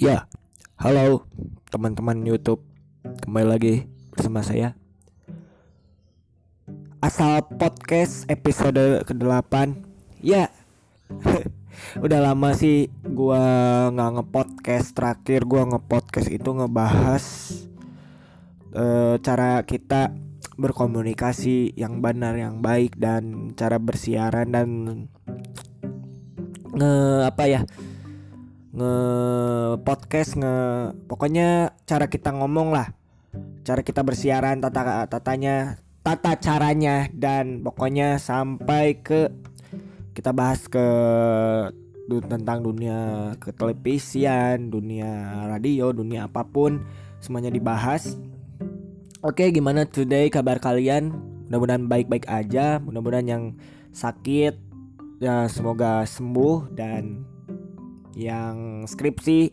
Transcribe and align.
Ya, 0.00 0.24
halo 0.80 1.28
teman-teman 1.68 2.24
YouTube. 2.24 2.64
Kembali 3.20 3.44
lagi 3.44 3.74
bersama 4.08 4.40
saya. 4.40 4.72
Asal 7.04 7.44
Podcast 7.44 8.24
episode 8.24 9.04
ke-8 9.04 9.76
Ya, 10.24 10.48
udah 12.04 12.32
lama 12.32 12.56
sih 12.56 12.88
gua 13.04 13.44
nggak 13.92 14.10
ngepodcast. 14.16 14.96
Terakhir 14.96 15.44
gua 15.44 15.68
ngepodcast 15.68 16.32
itu 16.32 16.48
ngebahas 16.48 17.24
uh, 18.72 19.20
Cara 19.20 19.60
kita 19.68 20.16
berkomunikasi 20.56 21.76
yang 21.76 22.00
benar, 22.00 22.40
yang 22.40 22.64
baik 22.64 22.96
Dan 22.96 23.52
cara 23.52 23.76
bersiaran 23.76 24.48
dan 24.48 24.68
nge 26.72 26.92
apa 27.28 27.44
ya 27.52 27.60
nge 28.70 28.94
podcast 29.82 30.38
nge 30.38 30.56
pokoknya 31.10 31.74
cara 31.86 32.06
kita 32.06 32.30
ngomong 32.30 32.70
lah. 32.70 32.94
Cara 33.66 33.82
kita 33.82 34.06
bersiaran 34.06 34.62
tata 34.62 35.06
tatanya 35.10 35.78
tata 36.06 36.38
caranya 36.38 37.10
dan 37.10 37.66
pokoknya 37.66 38.22
sampai 38.22 39.02
ke 39.02 39.30
kita 40.14 40.30
bahas 40.30 40.66
ke 40.66 40.86
tentang 42.10 42.58
dunia 42.66 43.30
ke 43.38 43.54
televisian 43.54 44.66
dunia 44.66 45.46
radio 45.46 45.94
dunia 45.94 46.26
apa 46.26 46.42
pun 46.46 46.82
semuanya 47.22 47.50
dibahas. 47.50 48.18
Oke 49.22 49.50
gimana 49.54 49.86
today 49.86 50.30
kabar 50.30 50.58
kalian? 50.58 51.14
Mudah-mudahan 51.50 51.90
baik-baik 51.90 52.26
aja 52.30 52.78
mudah-mudahan 52.78 53.26
yang 53.26 53.44
sakit 53.90 54.54
ya 55.18 55.50
semoga 55.50 56.06
sembuh 56.06 56.70
dan 56.74 57.26
yang 58.14 58.86
skripsi 58.86 59.52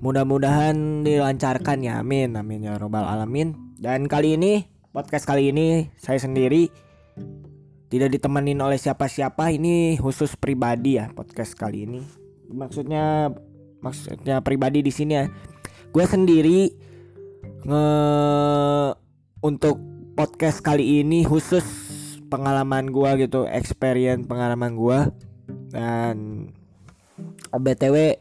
mudah-mudahan 0.00 1.02
dilancarkan 1.02 1.82
ya 1.82 2.00
amin. 2.00 2.36
Amin 2.38 2.64
ya 2.64 2.78
robbal 2.78 3.04
alamin. 3.04 3.76
Dan 3.76 4.08
kali 4.08 4.36
ini 4.38 4.64
podcast 4.92 5.28
kali 5.28 5.52
ini 5.52 5.92
saya 6.00 6.16
sendiri 6.16 6.72
tidak 7.92 8.16
ditemenin 8.16 8.58
oleh 8.60 8.78
siapa-siapa. 8.80 9.52
Ini 9.52 10.00
khusus 10.00 10.34
pribadi 10.36 10.98
ya 10.98 11.10
podcast 11.12 11.54
kali 11.54 11.86
ini. 11.86 12.00
Maksudnya 12.50 13.30
maksudnya 13.82 14.40
pribadi 14.40 14.82
di 14.82 14.92
sini 14.94 15.12
ya. 15.16 15.24
Gue 15.90 16.04
sendiri 16.04 16.72
nge 17.66 17.86
untuk 19.42 19.76
podcast 20.16 20.64
kali 20.64 21.04
ini 21.04 21.22
khusus 21.26 21.64
pengalaman 22.26 22.90
gue 22.90 23.26
gitu 23.26 23.46
experience 23.46 24.26
pengalaman 24.26 24.74
gue 24.74 24.98
dan 25.70 26.16
btw 27.58 28.16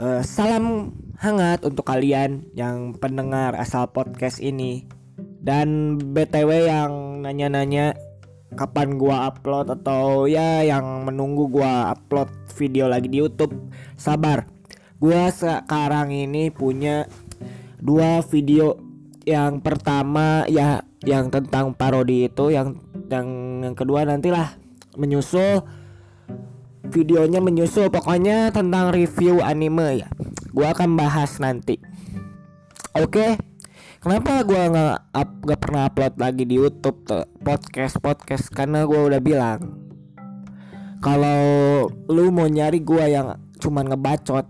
uh, 0.00 0.22
salam 0.24 0.96
hangat 1.20 1.60
untuk 1.68 1.84
kalian 1.84 2.48
yang 2.56 2.96
pendengar 2.96 3.52
asal 3.60 3.92
podcast 3.92 4.40
ini. 4.40 4.88
Dan 5.40 5.96
btw 6.00 6.68
yang 6.68 6.92
nanya-nanya 7.24 7.96
kapan 8.56 8.96
gua 8.96 9.28
upload 9.28 9.72
atau 9.72 10.24
ya 10.28 10.64
yang 10.64 11.04
menunggu 11.04 11.48
gua 11.48 11.92
upload 11.92 12.28
video 12.56 12.88
lagi 12.88 13.08
di 13.08 13.20
YouTube 13.20 13.52
sabar. 13.96 14.48
Gua 15.00 15.28
sekarang 15.32 16.12
ini 16.12 16.48
punya 16.52 17.08
dua 17.80 18.24
video. 18.24 18.76
Yang 19.28 19.60
pertama 19.60 20.48
ya 20.48 20.80
yang 21.04 21.28
tentang 21.28 21.76
parodi 21.76 22.28
itu 22.28 22.52
yang 22.52 22.80
yang 23.12 23.28
yang 23.64 23.76
kedua 23.76 24.08
nantilah 24.08 24.56
menyusul 24.96 25.64
videonya 26.90 27.38
menyusul 27.38 27.88
pokoknya 27.88 28.50
tentang 28.50 28.90
review 28.90 29.38
anime 29.38 30.04
ya. 30.04 30.08
Gua 30.50 30.74
akan 30.74 30.98
bahas 30.98 31.38
nanti. 31.38 31.78
Oke 32.98 33.38
kenapa 34.00 34.40
gua 34.48 34.62
nggak 34.72 34.96
nggak 35.44 35.60
pernah 35.60 35.82
upload 35.92 36.14
lagi 36.16 36.44
di 36.48 36.56
YouTube 36.56 37.04
tuh 37.04 37.28
podcast 37.44 38.00
podcast? 38.00 38.48
Karena 38.48 38.88
gua 38.88 39.06
udah 39.06 39.20
bilang 39.20 39.60
kalau 41.04 41.40
lu 42.08 42.32
mau 42.32 42.48
nyari 42.48 42.80
gua 42.80 43.06
yang 43.08 43.36
cuman 43.60 43.92
ngebacot 43.92 44.48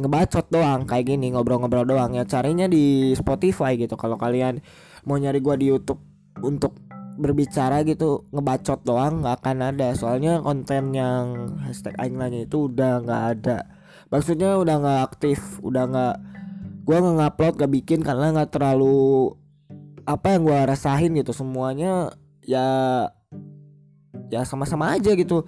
ngebacot 0.00 0.46
doang 0.48 0.88
kayak 0.88 1.12
gini 1.12 1.28
ngobrol-ngobrol 1.32 1.84
doang 1.84 2.16
ya 2.16 2.24
carinya 2.24 2.68
di 2.68 3.16
Spotify 3.16 3.76
gitu. 3.80 3.96
Kalau 3.96 4.20
kalian 4.20 4.60
mau 5.08 5.16
nyari 5.16 5.40
gua 5.40 5.56
di 5.56 5.72
YouTube 5.72 6.00
untuk 6.44 6.76
berbicara 7.20 7.84
gitu 7.84 8.24
ngebacot 8.32 8.80
doang 8.82 9.20
nggak 9.20 9.44
akan 9.44 9.58
ada. 9.76 9.92
Soalnya 9.92 10.40
konten 10.40 10.96
yang 10.96 11.56
hashtag 11.62 11.94
aing 12.00 12.16
itu 12.34 12.72
udah 12.72 13.04
nggak 13.04 13.22
ada. 13.36 13.58
Maksudnya 14.08 14.56
udah 14.56 14.76
nggak 14.80 15.00
aktif 15.12 15.60
udah 15.60 15.84
nggak 15.86 16.16
gua 16.88 16.96
nggak 16.98 17.16
ngupload 17.20 17.54
gak 17.60 17.72
bikin 17.76 18.00
karena 18.02 18.34
nggak 18.34 18.50
terlalu 18.50 19.36
apa 20.08 20.26
yang 20.34 20.42
gua 20.48 20.66
rasain 20.66 21.12
gitu. 21.14 21.36
Semuanya 21.36 22.10
ya 22.42 22.68
ya 24.32 24.40
sama-sama 24.48 24.96
aja 24.96 25.12
gitu. 25.14 25.44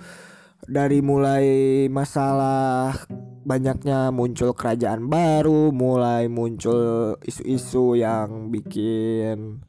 Dari 0.62 1.02
mulai 1.02 1.88
masalah 1.90 2.94
banyaknya 3.42 4.14
muncul 4.14 4.54
kerajaan 4.54 5.10
baru 5.10 5.74
mulai 5.74 6.30
muncul 6.30 7.18
isu-isu 7.26 7.98
yang 7.98 8.54
bikin 8.54 9.66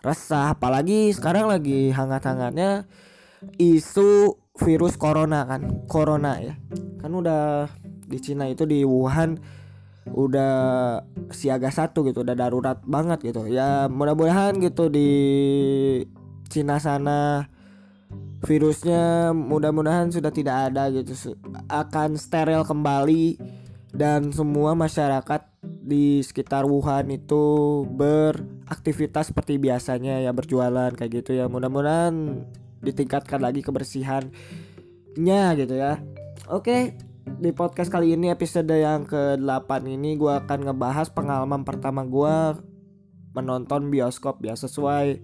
resah 0.00 0.56
apalagi 0.56 1.12
sekarang 1.12 1.48
lagi 1.48 1.92
hangat-hangatnya 1.92 2.88
isu 3.60 4.36
virus 4.56 4.96
corona 4.96 5.44
kan 5.48 5.84
corona 5.88 6.40
ya. 6.40 6.54
Kan 7.00 7.12
udah 7.16 7.68
di 7.84 8.18
Cina 8.20 8.48
itu 8.48 8.64
di 8.68 8.84
Wuhan 8.84 9.40
udah 10.10 10.52
siaga 11.30 11.70
satu 11.70 12.02
gitu 12.08 12.24
udah 12.24 12.36
darurat 12.36 12.80
banget 12.84 13.32
gitu. 13.32 13.48
Ya 13.48 13.88
mudah-mudahan 13.88 14.60
gitu 14.60 14.88
di 14.88 15.08
Cina 16.50 16.82
sana 16.82 17.46
virusnya 18.40 19.36
mudah-mudahan 19.36 20.08
sudah 20.08 20.32
tidak 20.32 20.72
ada 20.72 20.88
gitu 20.88 21.36
akan 21.68 22.16
steril 22.16 22.64
kembali 22.64 23.36
dan 23.92 24.32
semua 24.32 24.72
masyarakat 24.72 25.44
di 25.60 26.24
sekitar 26.24 26.64
Wuhan 26.64 27.12
itu 27.12 27.84
beraktivitas 28.70 29.34
seperti 29.34 29.58
biasanya 29.58 30.22
ya 30.22 30.30
berjualan 30.30 30.94
kayak 30.94 31.10
gitu 31.10 31.34
ya. 31.34 31.50
Mudah-mudahan 31.50 32.46
ditingkatkan 32.78 33.42
lagi 33.42 33.66
kebersihannya 33.66 35.42
gitu 35.58 35.74
ya. 35.74 35.98
Oke 36.46 36.94
di 37.26 37.50
podcast 37.50 37.90
kali 37.90 38.14
ini 38.14 38.30
episode 38.30 38.70
yang 38.70 39.10
ke-8 39.10 39.70
ini 39.90 40.14
gue 40.14 40.30
akan 40.30 40.70
ngebahas 40.70 41.10
pengalaman 41.10 41.66
pertama 41.66 42.06
gue 42.06 42.62
menonton 43.34 43.90
bioskop 43.90 44.38
ya 44.46 44.54
sesuai 44.54 45.18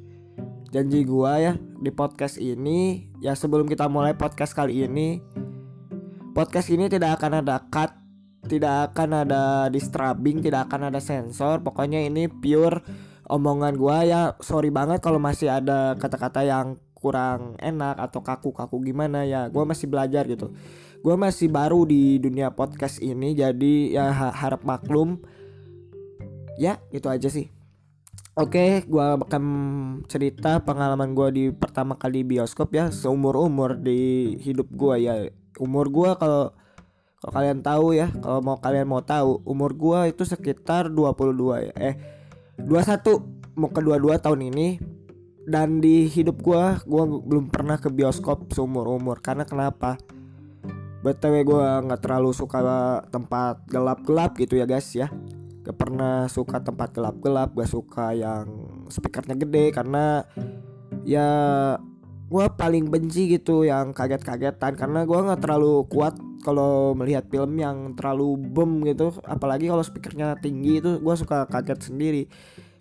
janji 0.75 1.07
gue 1.07 1.33
ya. 1.39 1.55
Di 1.79 1.95
podcast 1.95 2.43
ini 2.43 3.07
ya 3.23 3.39
sebelum 3.39 3.71
kita 3.71 3.87
mulai 3.87 4.19
podcast 4.19 4.59
kali 4.59 4.91
ini 4.91 5.23
podcast 6.35 6.67
ini 6.75 6.91
tidak 6.91 7.23
akan 7.23 7.47
ada 7.47 7.63
cut 7.71 7.95
tidak 8.47 8.95
akan 8.95 9.27
ada 9.27 9.67
disturbing, 9.71 10.39
tidak 10.39 10.71
akan 10.71 10.95
ada 10.95 11.03
sensor. 11.03 11.67
Pokoknya 11.67 12.07
ini 12.07 12.31
pure 12.31 13.06
omongan 13.27 13.75
gua 13.79 14.07
ya. 14.07 14.23
Sorry 14.43 14.71
banget 14.71 15.03
kalau 15.03 15.19
masih 15.21 15.51
ada 15.51 15.95
kata-kata 15.99 16.47
yang 16.47 16.79
kurang 16.97 17.55
enak 17.61 18.01
atau 18.01 18.25
kaku-kaku 18.25 18.81
gimana 18.83 19.23
ya. 19.27 19.47
Gua 19.53 19.67
masih 19.69 19.87
belajar 19.91 20.27
gitu. 20.27 20.55
Gua 21.05 21.15
masih 21.15 21.47
baru 21.53 21.87
di 21.87 22.19
dunia 22.19 22.51
podcast 22.51 22.99
ini 22.99 23.37
jadi 23.37 23.75
ya 23.95 24.11
harap 24.13 24.65
maklum. 24.67 25.23
Ya, 26.57 26.81
itu 26.89 27.07
aja 27.07 27.29
sih. 27.29 27.53
Oke, 28.37 28.85
gua 28.85 29.17
akan 29.17 29.45
cerita 30.09 30.61
pengalaman 30.61 31.17
gua 31.17 31.33
di 31.33 31.49
pertama 31.53 31.97
kali 31.97 32.21
bioskop 32.21 32.69
ya 32.73 32.93
seumur 32.93 33.37
umur 33.37 33.81
di 33.81 34.35
hidup 34.45 34.69
gua 34.73 35.01
ya. 35.01 35.29
Umur 35.57 35.89
gua 35.89 36.21
kalau 36.21 36.53
kalau 37.17 37.33
kalian 37.33 37.65
tahu 37.65 37.97
ya, 37.97 38.13
kalau 38.21 38.45
mau 38.45 38.61
kalian 38.61 38.87
mau 38.87 39.01
tahu, 39.01 39.41
umur 39.49 39.73
gua 39.73 40.05
itu 40.05 40.21
sekitar 40.29 40.93
22 40.93 41.73
ya. 41.73 41.75
Eh 41.81 42.16
21 42.61 43.57
mau 43.57 43.69
ke 43.73 43.81
22 43.81 44.25
tahun 44.25 44.41
ini 44.53 44.69
dan 45.47 45.79
di 45.79 46.11
hidup 46.11 46.43
gua 46.43 46.81
gua 46.89 47.07
belum 47.07 47.53
pernah 47.53 47.79
ke 47.79 47.93
bioskop 47.93 48.51
seumur 48.53 48.89
umur 48.89 49.21
karena 49.21 49.47
kenapa? 49.47 50.01
BTW 51.05 51.47
gua 51.47 51.85
nggak 51.85 52.03
terlalu 52.03 52.35
suka 52.35 52.59
tempat 53.13 53.63
gelap-gelap 53.71 54.35
gitu 54.41 54.59
ya 54.59 54.67
guys 54.67 54.91
ya. 54.97 55.13
Gak 55.67 55.83
pernah 55.83 56.31
suka 56.31 56.63
tempat 56.63 56.95
gelap-gelap, 56.95 57.51
gak 57.51 57.67
suka 57.67 58.15
yang 58.15 58.47
speakernya 58.87 59.35
gede 59.35 59.75
karena 59.75 60.23
ya 61.03 61.27
gue 62.27 62.45
paling 62.59 62.91
benci 62.91 63.39
gitu 63.39 63.63
yang 63.63 63.95
kaget-kagetan 63.95 64.75
karena 64.75 65.07
gue 65.07 65.15
nggak 65.15 65.39
terlalu 65.39 65.87
kuat 65.87 66.19
kalau 66.47 66.95
melihat 66.95 67.27
film 67.27 67.59
yang 67.59 67.99
terlalu 67.99 68.39
boom 68.39 68.87
gitu 68.87 69.11
apalagi 69.27 69.67
kalau 69.67 69.83
speakernya 69.83 70.39
tinggi 70.39 70.79
itu 70.79 71.03
gue 71.03 71.15
suka 71.19 71.51
kaget 71.51 71.91
sendiri. 71.91 72.23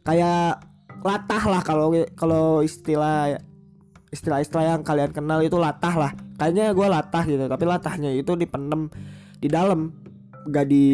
Kayak 0.06 0.62
latah 1.02 1.44
lah 1.50 1.62
kalau 1.66 1.90
kalau 2.14 2.62
istilah 2.62 3.42
istilah-istilah 4.14 4.78
yang 4.78 4.86
kalian 4.86 5.10
kenal 5.10 5.42
itu 5.42 5.58
latah 5.58 5.96
lah. 5.98 6.12
Kayaknya 6.38 6.78
gue 6.78 6.88
latah 6.88 7.24
gitu 7.26 7.44
tapi 7.50 7.66
latahnya 7.66 8.14
itu 8.14 8.38
dipendem 8.38 8.94
di 9.42 9.50
dalam 9.50 9.90
gak 10.46 10.70
di 10.70 10.86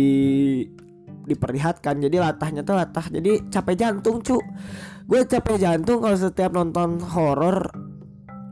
diperlihatkan. 1.28 2.00
Jadi 2.00 2.16
latahnya 2.16 2.64
tuh 2.64 2.80
latah 2.80 3.12
jadi 3.12 3.44
capek 3.52 3.76
jantung 3.76 4.24
cu. 4.24 4.40
Gue 5.12 5.28
capek 5.28 5.60
jantung 5.60 6.00
kalau 6.00 6.16
setiap 6.16 6.56
nonton 6.56 7.04
horor 7.04 7.68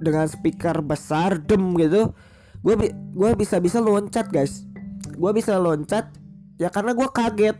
dengan 0.03 0.27
speaker 0.27 0.83
besar 0.83 1.39
dem 1.39 1.75
gitu 1.79 2.11
gue 2.59 2.75
gue 2.93 3.31
bisa 3.39 3.57
bisa 3.59 3.79
loncat 3.79 4.27
guys. 4.31 4.67
Gue 5.15 5.31
bisa 5.35 5.55
loncat 5.59 6.11
ya 6.59 6.67
karena 6.71 6.95
gue 6.95 7.07
kaget. 7.07 7.57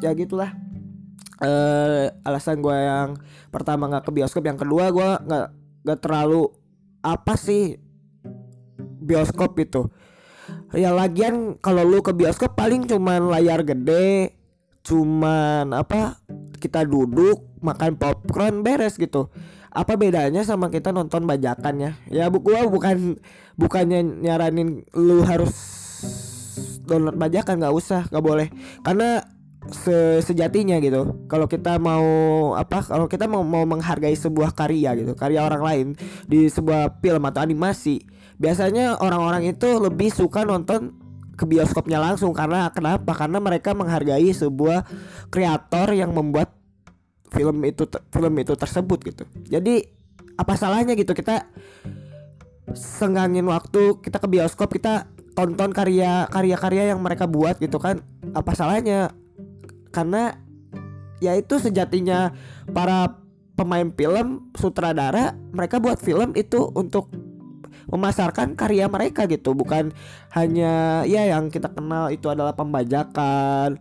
Ya 0.00 0.10
gitulah. 0.12 0.52
Uh, 1.42 2.08
alasan 2.22 2.62
gue 2.62 2.72
yang 2.72 3.18
pertama 3.50 3.90
nggak 3.90 4.06
ke 4.06 4.12
bioskop 4.14 4.46
yang 4.46 4.56
kedua 4.56 4.94
gue 4.94 5.10
nggak 5.26 5.46
nggak 5.84 6.00
terlalu 6.00 6.48
apa 7.04 7.34
sih 7.36 7.76
bioskop 9.04 9.58
itu. 9.60 9.90
Ya 10.74 10.90
lagian 10.90 11.56
kalau 11.60 11.86
lu 11.86 12.00
ke 12.00 12.12
bioskop 12.12 12.56
paling 12.56 12.88
cuman 12.88 13.30
layar 13.30 13.62
gede 13.62 14.34
cuman 14.84 15.72
apa 15.72 16.20
kita 16.60 16.84
duduk 16.84 17.40
makan 17.64 17.96
popcorn 17.96 18.60
beres 18.60 19.00
gitu 19.00 19.32
apa 19.74 19.98
bedanya 19.98 20.46
sama 20.46 20.70
kita 20.70 20.94
nonton 20.94 21.26
bajakan 21.26 21.74
ya? 21.82 21.92
Ya 22.06 22.24
bu 22.30 22.40
gua 22.40 22.64
bukan 22.70 23.18
bukannya 23.58 24.06
nyaranin 24.22 24.86
lu 24.94 25.26
harus 25.26 25.52
download 26.86 27.18
bajakan 27.18 27.58
nggak 27.58 27.74
usah 27.74 28.06
nggak 28.08 28.24
boleh. 28.24 28.48
Karena 28.86 29.26
se 29.64 30.20
sejatinya 30.20 30.76
gitu 30.78 31.24
kalau 31.24 31.48
kita 31.48 31.80
mau 31.80 32.04
apa 32.52 32.84
kalau 32.84 33.08
kita 33.08 33.24
mau 33.24 33.40
mau 33.40 33.64
menghargai 33.64 34.12
sebuah 34.12 34.52
karya 34.52 34.92
gitu 34.92 35.16
karya 35.16 35.40
orang 35.40 35.62
lain 35.64 35.86
di 36.28 36.52
sebuah 36.52 37.00
film 37.00 37.24
atau 37.24 37.40
animasi 37.40 38.04
biasanya 38.36 39.00
orang-orang 39.00 39.56
itu 39.56 39.80
lebih 39.80 40.12
suka 40.12 40.44
nonton 40.44 40.92
ke 41.34 41.44
bioskopnya 41.44 41.98
langsung. 41.98 42.30
Karena 42.32 42.70
kenapa? 42.70 43.12
Karena 43.12 43.42
mereka 43.42 43.74
menghargai 43.74 44.30
sebuah 44.30 44.86
kreator 45.28 45.92
yang 45.92 46.14
membuat 46.14 46.54
film 47.32 47.56
itu 47.64 47.88
film 48.12 48.34
itu 48.40 48.52
tersebut 48.56 48.98
gitu. 49.04 49.24
Jadi 49.48 49.84
apa 50.34 50.58
salahnya 50.58 50.98
gitu? 50.98 51.14
Kita 51.14 51.46
senggangin 52.74 53.44
waktu 53.46 54.00
kita 54.00 54.18
ke 54.18 54.28
bioskop 54.28 54.72
kita 54.72 55.08
tonton 55.34 55.70
karya 55.74 56.26
karya-karya 56.30 56.94
yang 56.94 57.00
mereka 57.02 57.28
buat 57.28 57.58
gitu 57.58 57.78
kan? 57.78 58.02
Apa 58.34 58.54
salahnya? 58.56 59.14
Karena 59.94 60.34
ya 61.22 61.38
itu 61.38 61.58
sejatinya 61.62 62.34
para 62.74 63.20
pemain 63.54 63.86
film 63.94 64.50
sutradara 64.58 65.38
mereka 65.54 65.78
buat 65.78 66.02
film 66.02 66.34
itu 66.34 66.70
untuk 66.74 67.10
memasarkan 67.90 68.58
karya 68.58 68.88
mereka 68.90 69.28
gitu. 69.30 69.52
Bukan 69.54 69.92
hanya 70.34 71.04
ya 71.06 71.30
yang 71.30 71.52
kita 71.52 71.70
kenal 71.70 72.10
itu 72.10 72.26
adalah 72.32 72.56
pembajakan 72.56 73.78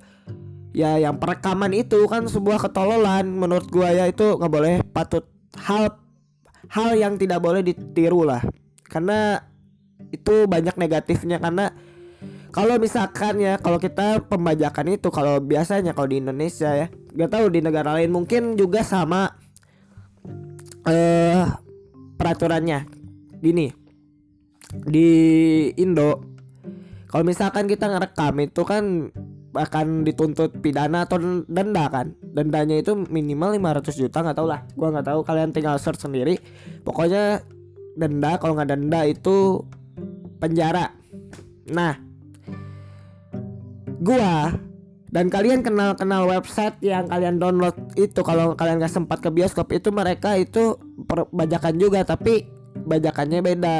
ya 0.73 0.97
yang 0.97 1.21
perekaman 1.21 1.71
itu 1.71 2.09
kan 2.09 2.25
sebuah 2.25 2.67
ketololan 2.67 3.29
menurut 3.29 3.69
gua 3.69 3.93
ya 3.93 4.09
itu 4.09 4.35
nggak 4.35 4.51
boleh 4.51 4.75
patut 4.89 5.29
hal 5.53 6.01
hal 6.73 6.97
yang 6.97 7.15
tidak 7.21 7.39
boleh 7.39 7.61
ditiru 7.61 8.25
lah. 8.25 8.41
Karena 8.89 9.37
itu 10.09 10.49
banyak 10.49 10.77
negatifnya 10.77 11.37
karena 11.37 11.73
kalau 12.53 12.77
misalkan 12.77 13.41
ya 13.41 13.57
kalau 13.57 13.81
kita 13.81 14.21
pembajakan 14.29 14.93
itu 14.93 15.09
kalau 15.09 15.41
biasanya 15.41 15.97
kalau 15.97 16.09
di 16.09 16.21
Indonesia 16.21 16.69
ya 16.69 16.87
nggak 16.89 17.31
tahu 17.33 17.45
di 17.49 17.65
negara 17.65 17.97
lain 17.97 18.13
mungkin 18.13 18.57
juga 18.57 18.81
sama 18.81 19.29
eh 20.89 21.45
peraturannya. 22.17 22.89
Gini 23.41 23.69
di 24.73 25.09
Indo 25.77 26.33
kalau 27.13 27.21
misalkan 27.21 27.69
kita 27.69 27.85
ngerekam 27.93 28.41
itu 28.41 28.61
kan 28.65 29.13
akan 29.53 30.01
dituntut 30.01 30.57
pidana 30.59 31.05
atau 31.05 31.21
denda 31.45 31.85
kan? 31.87 32.17
Dendanya 32.21 32.81
itu 32.81 32.97
minimal 32.97 33.57
500 33.61 34.01
juta 34.01 34.25
nggak 34.25 34.37
tau 34.37 34.47
lah. 34.49 34.65
Gua 34.73 34.89
nggak 34.89 35.07
tahu 35.07 35.19
kalian 35.21 35.53
tinggal 35.53 35.77
search 35.77 36.01
sendiri. 36.01 36.41
Pokoknya 36.81 37.45
denda 37.93 38.41
kalau 38.41 38.57
nggak 38.57 38.69
denda 38.73 39.05
itu 39.05 39.61
penjara. 40.41 40.91
Nah 41.69 41.95
gua 44.03 44.51
dan 45.13 45.29
kalian 45.29 45.61
kenal 45.61 45.93
kenal 45.93 46.25
website 46.25 46.75
yang 46.81 47.05
kalian 47.05 47.37
download 47.37 47.77
itu 47.93 48.19
kalau 48.25 48.57
kalian 48.57 48.81
nggak 48.81 48.91
sempat 48.91 49.21
ke 49.21 49.29
bioskop 49.29 49.69
itu 49.69 49.93
mereka 49.93 50.33
itu 50.35 50.75
bajakan 51.29 51.77
juga 51.77 52.01
tapi 52.01 52.49
bajakannya 52.83 53.39
beda. 53.45 53.77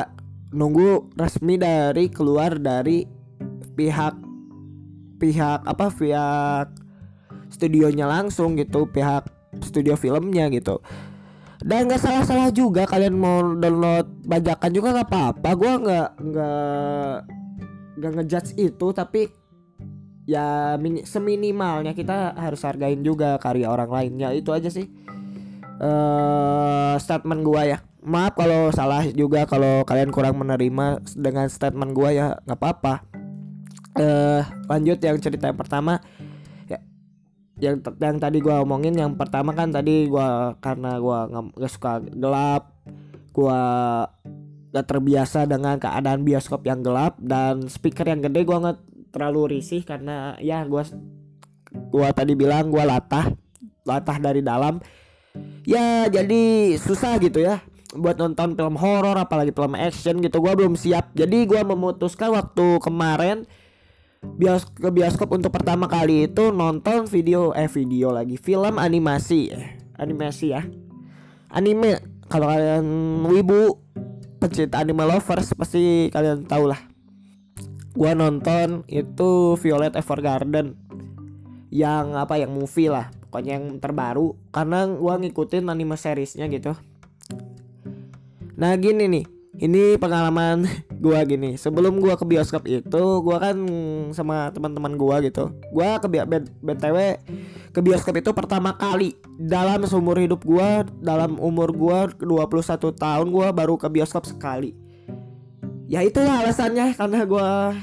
Nunggu 0.54 1.18
resmi 1.18 1.58
dari 1.58 2.14
keluar 2.14 2.62
dari 2.62 3.10
pihak 3.74 4.33
pihak 5.24 5.64
apa 5.64 5.88
pihak 5.88 6.68
studionya 7.48 8.04
langsung 8.04 8.60
gitu 8.60 8.84
pihak 8.92 9.24
studio 9.64 9.96
filmnya 9.96 10.52
gitu. 10.52 10.84
Dan 11.64 11.88
nggak 11.88 12.04
salah 12.04 12.28
salah 12.28 12.50
juga 12.52 12.84
kalian 12.84 13.16
mau 13.16 13.56
download 13.56 14.28
bajakan 14.28 14.72
juga 14.76 15.00
nggak 15.00 15.08
apa-apa. 15.08 15.50
Gue 15.56 15.72
nggak 15.80 16.10
nggak 16.20 17.16
nggak 18.04 18.12
ngejudge 18.20 18.52
itu 18.60 18.88
tapi 18.92 19.32
ya 20.28 20.76
mini, 20.76 21.08
seminimalnya 21.08 21.96
kita 21.96 22.36
harus 22.36 22.60
hargain 22.68 23.00
juga 23.00 23.40
karya 23.40 23.72
orang 23.72 23.88
lainnya. 23.88 24.36
Itu 24.36 24.52
aja 24.52 24.68
sih 24.68 24.92
uh, 25.80 27.00
statement 27.00 27.48
gua 27.48 27.64
ya. 27.64 27.78
Maaf 28.04 28.36
kalau 28.36 28.68
salah 28.76 29.08
juga 29.16 29.48
kalau 29.48 29.88
kalian 29.88 30.12
kurang 30.12 30.36
menerima 30.36 31.00
dengan 31.16 31.48
statement 31.48 31.96
gua 31.96 32.12
ya 32.12 32.26
nggak 32.44 32.60
apa-apa 32.60 33.13
uh, 33.98 34.42
lanjut 34.70 35.00
yang 35.02 35.18
cerita 35.22 35.50
yang 35.50 35.60
pertama. 35.60 36.02
Ya 36.70 36.80
yang 37.60 37.76
yang 38.02 38.18
tadi 38.18 38.38
gua 38.42 38.66
omongin 38.66 38.98
yang 38.98 39.14
pertama 39.14 39.54
kan 39.54 39.70
tadi 39.70 40.10
gua 40.10 40.58
karena 40.58 40.98
gua 40.98 41.30
nggak 41.30 41.72
suka 41.72 42.02
gelap 42.02 42.74
gua 43.34 43.62
gak 44.74 44.86
terbiasa 44.90 45.50
dengan 45.50 45.78
keadaan 45.82 46.22
bioskop 46.22 46.66
yang 46.66 46.86
gelap 46.86 47.18
dan 47.22 47.66
speaker 47.66 48.06
yang 48.06 48.22
gede 48.22 48.46
gua 48.46 48.58
nggak 48.62 48.80
terlalu 49.14 49.58
risih 49.58 49.86
karena 49.86 50.38
ya 50.42 50.66
gua 50.66 50.86
gua 51.90 52.10
tadi 52.14 52.34
bilang 52.34 52.70
gua 52.70 52.86
latah 52.86 53.34
latah 53.86 54.18
dari 54.18 54.42
dalam. 54.42 54.82
Ya 55.66 56.06
jadi 56.10 56.76
susah 56.78 57.18
gitu 57.18 57.42
ya 57.42 57.64
buat 57.94 58.18
nonton 58.18 58.58
film 58.58 58.76
horor 58.78 59.18
apalagi 59.18 59.54
film 59.54 59.74
action 59.78 60.22
gitu. 60.22 60.42
Gua 60.42 60.58
belum 60.58 60.74
siap. 60.78 61.14
Jadi 61.14 61.46
gua 61.46 61.62
memutuskan 61.66 62.34
waktu 62.34 62.82
kemarin 62.82 63.46
bios 64.24 64.66
ke 64.72 64.90
bioskop 64.90 65.30
untuk 65.36 65.52
pertama 65.52 65.86
kali 65.86 66.32
itu 66.32 66.50
nonton 66.50 67.06
video 67.12 67.52
eh 67.54 67.68
video 67.68 68.16
lagi 68.16 68.40
film 68.40 68.80
animasi. 68.80 69.52
Eh, 69.52 69.68
animasi 70.00 70.56
ya. 70.56 70.64
Anime 71.54 72.02
kalau 72.32 72.50
kalian 72.50 72.86
wibu 73.30 73.78
pecinta 74.42 74.82
anime 74.82 75.06
lovers 75.06 75.54
pasti 75.56 76.12
kalian 76.12 76.44
tahu 76.50 76.68
lah 76.68 76.82
gua 77.94 78.18
nonton 78.18 78.82
itu 78.90 79.56
Violet 79.62 79.94
Evergarden 79.94 80.74
yang 81.70 82.18
apa 82.18 82.42
yang 82.42 82.50
movie 82.54 82.90
lah 82.90 83.14
pokoknya 83.30 83.62
yang 83.62 83.78
terbaru 83.78 84.34
karena 84.50 84.90
gua 84.90 85.22
ngikutin 85.22 85.70
anime 85.70 85.98
seriesnya 85.98 86.50
gitu. 86.50 86.74
Nah 88.58 88.74
gini 88.78 89.10
nih 89.10 89.26
ini 89.62 89.98
pengalaman 90.02 90.66
gua 91.04 91.20
gini 91.28 91.60
sebelum 91.60 92.00
gua 92.00 92.16
ke 92.16 92.24
bioskop 92.24 92.64
itu 92.64 93.04
gua 93.20 93.44
kan 93.44 93.60
sama 94.16 94.48
teman-teman 94.56 94.96
gua 94.96 95.20
gitu. 95.20 95.52
Gua 95.76 96.00
ke 96.00 96.08
btw 96.64 97.20
ke 97.76 97.80
bioskop 97.84 98.16
itu 98.16 98.32
pertama 98.32 98.72
kali 98.80 99.20
dalam 99.36 99.84
seumur 99.84 100.16
hidup 100.16 100.48
gua 100.48 100.88
dalam 101.04 101.36
umur 101.44 101.76
gua 101.76 102.08
21 102.16 102.96
tahun 102.96 103.28
gua 103.36 103.52
baru 103.52 103.76
ke 103.76 103.92
bioskop 103.92 104.24
sekali. 104.24 104.72
Ya 105.92 106.00
itulah 106.00 106.48
alasannya 106.48 106.96
karena 106.96 107.28
gua 107.28 107.76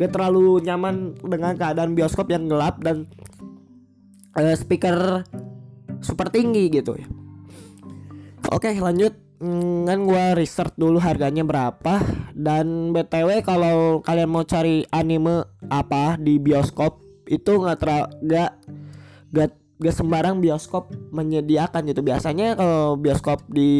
gak 0.00 0.16
terlalu 0.16 0.64
nyaman 0.64 1.12
dengan 1.20 1.52
keadaan 1.60 1.92
bioskop 1.92 2.32
yang 2.32 2.48
gelap 2.48 2.80
dan 2.80 3.04
uh, 4.32 4.56
speaker 4.56 5.28
super 6.00 6.32
tinggi 6.32 6.72
gitu 6.72 6.96
ya. 6.96 7.04
Oke 8.48 8.72
lanjut 8.72 9.29
kan 9.88 9.98
gue 10.04 10.24
research 10.36 10.76
dulu 10.76 11.00
harganya 11.00 11.40
berapa. 11.42 12.04
Dan 12.36 12.92
btw 12.92 13.40
kalau 13.40 14.04
kalian 14.04 14.28
mau 14.28 14.44
cari 14.44 14.84
anime 14.92 15.48
apa 15.72 16.20
di 16.20 16.36
bioskop 16.36 17.00
itu 17.24 17.56
nggak 17.56 17.78
ter 17.80 17.88
gak, 18.26 18.50
gak 19.32 19.50
gak 19.80 19.94
sembarang 19.96 20.44
bioskop 20.44 20.92
menyediakan 21.08 21.88
gitu. 21.88 22.04
Biasanya 22.04 22.54
kalau 22.54 23.00
bioskop 23.00 23.48
di 23.48 23.72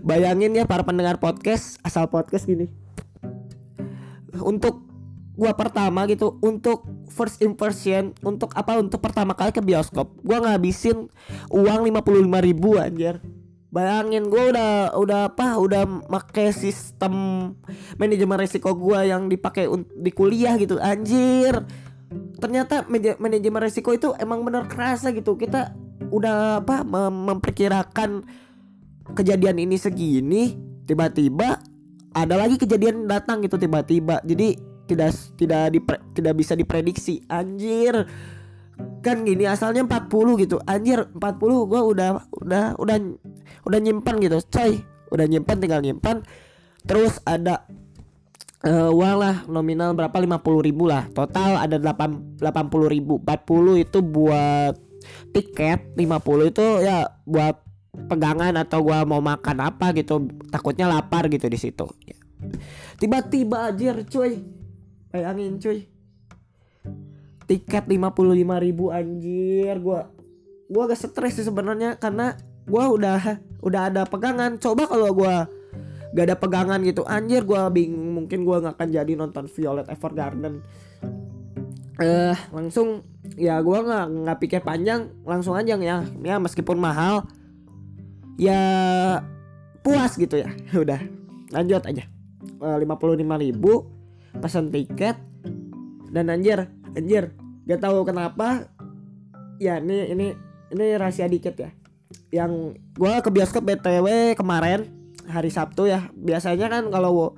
Bayangin 0.08 0.56
ya 0.56 0.64
para 0.64 0.88
pendengar 0.88 1.20
podcast 1.20 1.78
asal 1.84 2.08
podcast 2.08 2.48
gini. 2.48 2.72
Untuk 4.40 4.88
gua 5.36 5.56
pertama 5.56 6.08
gitu, 6.08 6.40
untuk 6.40 6.88
first 7.12 7.44
impression, 7.44 8.16
untuk 8.24 8.56
apa? 8.56 8.80
Untuk 8.80 9.04
pertama 9.04 9.36
kali 9.36 9.52
ke 9.52 9.60
bioskop, 9.60 10.16
gua 10.24 10.40
ngabisin 10.44 11.12
uang 11.52 11.82
55 11.92 12.48
ribu 12.48 12.80
anjir. 12.80 13.20
Bayangin 13.70 14.34
gue 14.34 14.50
udah 14.50 14.98
udah 14.98 15.30
apa 15.30 15.62
udah 15.62 15.86
make 16.10 16.50
sistem 16.58 17.14
manajemen 18.02 18.42
resiko 18.42 18.74
gue 18.74 19.14
yang 19.14 19.30
dipakai 19.30 19.70
di 19.94 20.10
kuliah 20.10 20.58
gitu 20.58 20.82
anjir 20.82 21.70
ternyata 22.40 22.88
manajemen 23.20 23.62
resiko 23.62 23.94
itu 23.94 24.16
emang 24.18 24.42
bener 24.42 24.66
kerasa 24.66 25.12
gitu. 25.12 25.36
Kita 25.36 25.76
udah 26.10 26.64
apa 26.64 26.82
mem 26.82 27.30
memperkirakan 27.30 28.26
kejadian 29.14 29.62
ini 29.62 29.78
segini 29.78 30.58
tiba-tiba 30.86 31.62
ada 32.14 32.36
lagi 32.36 32.58
kejadian 32.58 33.06
datang 33.06 33.46
gitu 33.46 33.62
tiba-tiba. 33.62 34.24
Jadi 34.26 34.58
tidak 34.90 35.14
tidak 35.38 35.64
dipre, 35.70 35.98
tidak 36.18 36.34
bisa 36.34 36.58
diprediksi. 36.58 37.22
Anjir 37.30 38.10
kan 39.04 39.22
gini 39.28 39.46
asalnya 39.46 39.86
40 39.86 40.42
gitu. 40.42 40.58
Anjir 40.66 41.06
40 41.14 41.70
gua 41.70 41.82
udah 41.86 42.10
udah 42.34 42.64
udah 42.82 42.98
udah 43.70 43.80
nyimpan 43.80 44.16
gitu. 44.24 44.42
Coy 44.50 44.82
udah 45.14 45.26
nyimpan 45.30 45.58
tinggal 45.62 45.82
nyimpan. 45.86 46.26
Terus 46.88 47.22
ada 47.28 47.70
uh, 48.66 48.92
uang 48.92 49.16
lah 49.20 49.36
nominal 49.48 49.96
berapa? 49.96 50.16
50 50.16 50.68
ribu 50.68 50.90
lah. 50.90 51.08
Total 51.12 51.60
ada 51.60 51.78
8 51.80 52.40
80 52.40 52.94
ribu. 52.94 53.22
40 53.22 53.86
itu 53.86 54.00
buat 54.04 54.76
tiket 55.32 55.96
50 55.96 56.52
itu 56.52 56.66
ya 56.84 57.08
buat 57.24 57.56
pegangan 58.10 58.54
atau 58.60 58.80
gua 58.84 59.08
mau 59.08 59.24
makan 59.24 59.58
apa 59.64 59.96
gitu. 59.96 60.28
Takutnya 60.52 60.90
lapar 60.90 61.28
gitu 61.32 61.48
di 61.48 61.60
situ. 61.60 61.88
Tiba-tiba 63.00 63.72
aja 63.72 63.96
cuy. 64.04 64.44
Bayangin 65.10 65.60
cuy. 65.60 65.88
Tiket 67.48 67.86
55 67.90 68.66
ribu 68.66 68.92
anjir. 68.92 69.76
Gua 69.80 70.12
gua 70.70 70.84
agak 70.86 71.00
stres 71.02 71.40
sih 71.40 71.46
sebenarnya 71.48 71.98
karena 71.98 72.38
gua 72.68 72.92
udah 72.92 73.42
udah 73.64 73.82
ada 73.90 74.04
pegangan. 74.06 74.60
Coba 74.62 74.86
kalau 74.86 75.10
gua 75.16 75.50
gak 76.14 76.26
ada 76.26 76.36
pegangan 76.38 76.80
gitu. 76.82 77.06
Anjir 77.06 77.46
gua 77.46 77.70
bingung. 77.70 78.18
Mungkin 78.24 78.42
gua 78.46 78.62
nggak 78.64 78.76
akan 78.78 78.90
jadi 78.90 79.12
nonton 79.14 79.46
Violet 79.50 79.88
Evergarden. 79.90 80.62
Eh 82.00 82.32
uh, 82.32 82.38
langsung 82.56 83.04
ya 83.36 83.60
gua 83.62 83.86
nggak 83.86 84.06
nggak 84.26 84.40
pikir 84.42 84.62
panjang. 84.66 85.14
Langsung 85.26 85.54
aja 85.54 85.78
ya. 85.78 86.06
Ya 86.06 86.36
meskipun 86.42 86.82
mahal. 86.82 87.26
Ya 88.40 88.62
puas 89.86 90.18
gitu 90.18 90.42
ya. 90.42 90.50
Udah. 90.84 91.02
Lanjut 91.54 91.84
aja. 91.86 92.04
Eh, 92.40 92.78
lima 92.80 92.96
puluh 92.98 93.18
lima 93.18 93.38
ribu 93.38 93.86
pesan 94.34 94.74
tiket. 94.74 95.18
Dan 96.10 96.34
anjir 96.34 96.66
anjir. 96.98 97.36
Gak 97.70 97.86
tahu 97.86 98.02
kenapa. 98.02 98.66
Ya 99.62 99.78
ini 99.78 100.10
ini 100.10 100.28
ini 100.74 100.86
rahasia 100.98 101.30
dikit 101.30 101.54
ya. 101.54 101.70
Yang 102.34 102.82
gua 102.98 103.22
ke 103.22 103.30
bioskop 103.30 103.62
btw 103.62 104.34
kemarin 104.34 104.99
hari 105.30 105.54
Sabtu 105.54 105.86
ya. 105.86 106.10
Biasanya 106.18 106.68
kan 106.68 106.90
kalau 106.90 107.38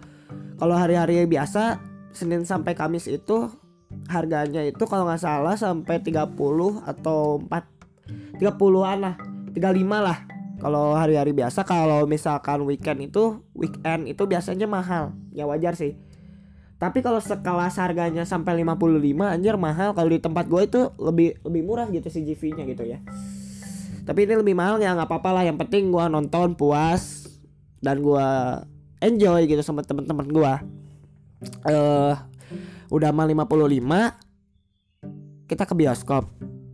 kalau 0.56 0.76
hari-hari 0.80 1.28
biasa 1.28 1.84
Senin 2.16 2.48
sampai 2.48 2.76
Kamis 2.76 3.08
itu 3.12 3.52
harganya 4.08 4.64
itu 4.64 4.84
kalau 4.88 5.04
nggak 5.04 5.20
salah 5.20 5.56
sampai 5.60 6.00
30 6.00 6.32
atau 6.88 7.44
4 7.44 8.40
30-an 8.40 8.98
lah 9.00 9.16
35 9.52 10.08
lah. 10.08 10.20
Kalau 10.62 10.94
hari-hari 10.94 11.34
biasa 11.34 11.66
kalau 11.66 12.06
misalkan 12.06 12.62
weekend 12.70 13.02
itu 13.02 13.42
weekend 13.58 14.06
itu 14.06 14.24
biasanya 14.30 14.70
mahal. 14.70 15.18
Ya 15.34 15.50
wajar 15.50 15.74
sih. 15.74 15.98
Tapi 16.78 17.02
kalau 17.06 17.22
sekelas 17.22 17.78
harganya 17.78 18.26
sampai 18.26 18.62
55 18.62 19.22
anjir 19.22 19.56
mahal. 19.58 19.94
Kalau 19.98 20.10
di 20.10 20.22
tempat 20.22 20.46
gue 20.46 20.62
itu 20.66 20.82
lebih 21.02 21.42
lebih 21.42 21.62
murah 21.66 21.90
gitu 21.90 22.10
sih 22.14 22.22
GV 22.22 22.62
nya 22.62 22.64
gitu 22.70 22.86
ya. 22.86 23.02
Tapi 24.06 24.26
ini 24.26 24.38
lebih 24.38 24.54
mahal 24.54 24.78
ya 24.82 24.94
nggak 24.94 25.10
apa-apa 25.10 25.42
lah. 25.42 25.44
Yang 25.46 25.66
penting 25.66 25.90
gue 25.90 26.06
nonton 26.10 26.54
puas 26.54 27.21
dan 27.82 28.00
gue 28.00 28.28
enjoy 29.02 29.50
gitu 29.50 29.62
sama 29.66 29.82
teman-teman 29.82 30.30
gue 30.30 30.54
uh, 31.68 32.14
udah 32.94 33.10
mal 33.10 33.28
55 33.28 35.50
kita 35.50 35.64
ke 35.68 35.74
bioskop. 35.76 36.30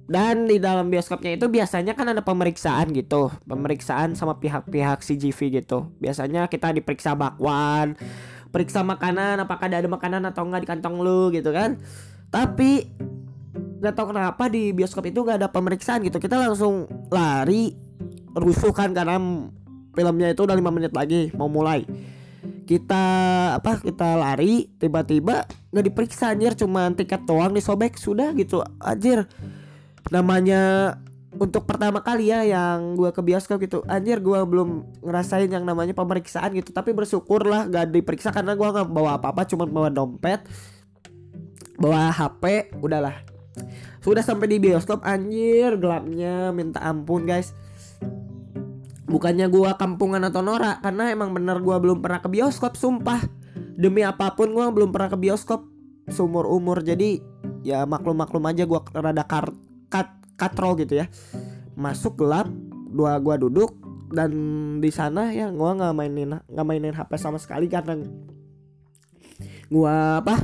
Dan 0.07 0.47
di 0.47 0.55
dalam 0.55 0.87
bioskopnya 0.87 1.35
itu 1.35 1.51
biasanya 1.51 1.91
kan 1.91 2.07
ada 2.07 2.23
pemeriksaan 2.23 2.95
gitu 2.95 3.27
pemeriksaan 3.43 4.15
sama 4.15 4.39
pihak-pihak 4.39 5.03
CGV 5.03 5.63
gitu. 5.63 5.91
Biasanya 5.99 6.47
kita 6.47 6.71
diperiksa 6.71 7.11
bakwan 7.11 7.99
periksa 8.47 8.79
makanan 8.81 9.43
apakah 9.43 9.67
ada 9.67 9.83
makanan 9.83 10.23
atau 10.31 10.47
enggak 10.47 10.63
di 10.63 10.69
kantong 10.71 10.95
lu 11.03 11.27
gitu 11.35 11.51
kan. 11.51 11.75
Tapi 12.31 12.87
nggak 13.83 13.93
tahu 13.93 14.15
kenapa 14.15 14.47
di 14.47 14.71
bioskop 14.71 15.03
itu 15.11 15.27
nggak 15.27 15.43
ada 15.43 15.51
pemeriksaan 15.51 15.99
gitu. 16.07 16.23
Kita 16.23 16.39
langsung 16.39 16.87
lari 17.11 17.75
rusuh 18.31 18.71
kan 18.71 18.95
karena 18.95 19.19
filmnya 19.97 20.29
itu 20.29 20.45
udah 20.45 20.53
lima 20.53 20.69
menit 20.69 20.93
lagi 20.93 21.33
mau 21.33 21.49
mulai. 21.49 21.81
Kita 22.69 23.03
apa 23.57 23.81
kita 23.81 24.13
lari 24.13 24.69
tiba-tiba 24.77 25.49
nggak 25.73 25.85
diperiksa 25.89 26.37
anjir. 26.37 26.53
Cuma 26.53 26.93
tiket 26.93 27.25
doang 27.25 27.57
disobek 27.57 27.97
sudah 27.97 28.37
gitu 28.37 28.61
anjir. 28.77 29.25
Namanya 30.13 30.93
untuk 31.37 31.65
pertama 31.65 32.05
kali 32.05 32.29
ya 32.29 32.45
yang 32.45 32.93
gue 32.93 33.09
ke 33.09 33.21
bioskop 33.25 33.57
gitu. 33.65 33.81
Anjir 33.89 34.21
gue 34.21 34.37
belum 34.45 35.01
ngerasain 35.01 35.49
yang 35.49 35.65
namanya 35.65 35.97
pemeriksaan 35.97 36.53
gitu. 36.53 36.69
Tapi 36.69 36.93
bersyukur 36.93 37.41
lah 37.49 37.65
gak 37.65 37.89
diperiksa 37.89 38.29
karena 38.29 38.53
gue 38.53 38.67
nggak 38.67 38.93
bawa 38.93 39.17
apa-apa 39.17 39.49
cuma 39.49 39.65
bawa 39.65 39.89
dompet 39.89 40.45
bawa 41.81 42.13
HP 42.13 42.73
udahlah. 42.83 43.17
Sudah 44.01 44.21
sampai 44.21 44.49
di 44.49 44.57
bioskop 44.61 45.01
anjir 45.01 45.77
gelapnya 45.81 46.53
minta 46.53 46.81
ampun 46.85 47.25
guys 47.25 47.53
bukannya 49.07 49.47
gue 49.47 49.71
kampungan 49.79 50.21
atau 50.27 50.43
norak 50.43 50.83
karena 50.83 51.09
emang 51.09 51.31
bener 51.31 51.63
gue 51.63 51.75
belum 51.79 52.03
pernah 52.03 52.19
ke 52.19 52.29
bioskop 52.29 52.75
sumpah. 52.75 53.23
Demi 53.77 54.03
apa 54.03 54.35
pun 54.35 54.51
gue 54.51 54.65
belum 54.67 54.91
pernah 54.91 55.09
ke 55.09 55.17
bioskop 55.17 55.65
seumur 56.11 56.45
umur. 56.45 56.83
Jadi 56.83 57.23
ya 57.63 57.87
maklum 57.87 58.19
maklum 58.19 58.43
aja 58.45 58.67
gue 58.67 58.79
rada 58.93 59.23
kar 59.23 59.49
kat 59.87 60.11
katro 60.35 60.75
gitu 60.75 60.99
ya. 60.99 61.07
Masuk 61.73 62.19
gelap 62.19 62.51
dua 62.91 63.19
gua 63.19 63.35
duduk 63.37 63.77
dan 64.09 64.31
di 64.79 64.89
sana 64.89 65.35
ya 65.35 65.51
gua 65.51 65.75
nggak 65.75 65.93
mainin 65.93 66.39
nggak 66.39 66.65
mainin 66.65 66.95
HP 66.95 67.11
sama 67.19 67.37
sekali 67.37 67.67
karena 67.67 67.99
gua 69.67 70.23
apa 70.23 70.41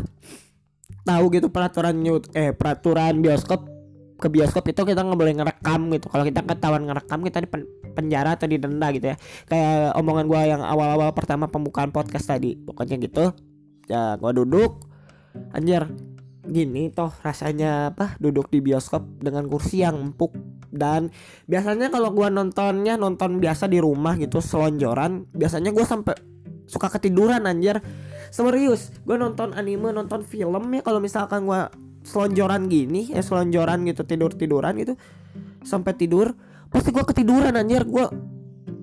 tahu 1.08 1.26
gitu 1.34 1.48
peraturan 1.50 1.96
eh 2.36 2.52
peraturan 2.52 3.24
bioskop 3.24 3.73
ke 4.18 4.28
bioskop 4.30 4.64
itu 4.70 4.82
kita 4.84 5.02
nggak 5.04 5.20
boleh 5.20 5.34
ngerekam 5.36 5.82
gitu. 5.94 6.08
Kalau 6.08 6.24
kita 6.24 6.42
ketahuan 6.46 6.84
ngerekam 6.88 7.20
kita 7.26 7.38
di 7.44 7.50
penjara 7.94 8.40
atau 8.40 8.48
didenda 8.48 8.88
gitu 8.94 9.14
ya. 9.14 9.18
Kayak 9.50 9.98
omongan 10.00 10.26
gua 10.30 10.42
yang 10.48 10.62
awal-awal 10.64 11.12
pertama 11.12 11.50
pembukaan 11.50 11.90
podcast 11.90 12.30
tadi. 12.30 12.56
Pokoknya 12.56 12.98
gitu. 13.02 13.34
Ya 13.90 14.16
gua 14.18 14.32
duduk. 14.32 14.84
Anjir 15.54 15.90
gini 16.44 16.92
toh 16.92 17.12
rasanya 17.24 17.96
apa? 17.96 18.20
Duduk 18.20 18.52
di 18.52 18.60
bioskop 18.60 19.04
dengan 19.22 19.48
kursi 19.50 19.84
yang 19.84 20.00
empuk. 20.00 20.34
Dan 20.74 21.14
biasanya 21.46 21.94
kalau 21.94 22.10
gua 22.10 22.34
nontonnya 22.34 22.98
nonton 22.98 23.38
biasa 23.38 23.70
di 23.70 23.78
rumah 23.78 24.18
gitu 24.18 24.42
selonjoran 24.42 25.30
biasanya 25.34 25.70
gua 25.70 25.86
sampai 25.86 26.16
suka 26.66 26.88
ketiduran 26.90 27.46
anjir. 27.46 27.84
Serius 28.34 28.90
gue 29.06 29.14
nonton 29.14 29.54
anime 29.54 29.94
nonton 29.94 30.26
film 30.26 30.66
ya 30.74 30.82
kalau 30.82 30.98
misalkan 30.98 31.46
gue 31.46 31.62
selonjoran 32.04 32.68
gini 32.68 33.16
ya 33.16 33.24
selonjoran 33.24 33.88
gitu 33.88 34.04
tidur 34.04 34.36
tiduran 34.36 34.76
gitu 34.76 34.94
sampai 35.64 35.96
tidur 35.96 36.36
pasti 36.68 36.90
gue 36.90 37.06
ketiduran 37.06 37.56
anjir. 37.56 37.86
Gue 37.88 38.10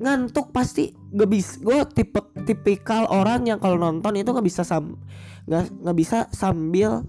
ngantuk 0.00 0.54
pasti 0.54 0.96
gak 1.12 1.28
bisa 1.28 1.60
gue 1.60 1.78
tipe 1.92 2.20
tipikal 2.48 3.04
orang 3.12 3.44
yang 3.44 3.60
kalau 3.60 3.76
nonton 3.76 4.16
itu 4.16 4.32
nggak 4.32 4.46
bisa 4.48 4.64
sam 4.64 4.96
nggak 5.44 5.84
nggak 5.84 5.96
bisa 5.98 6.18
sambil 6.32 7.04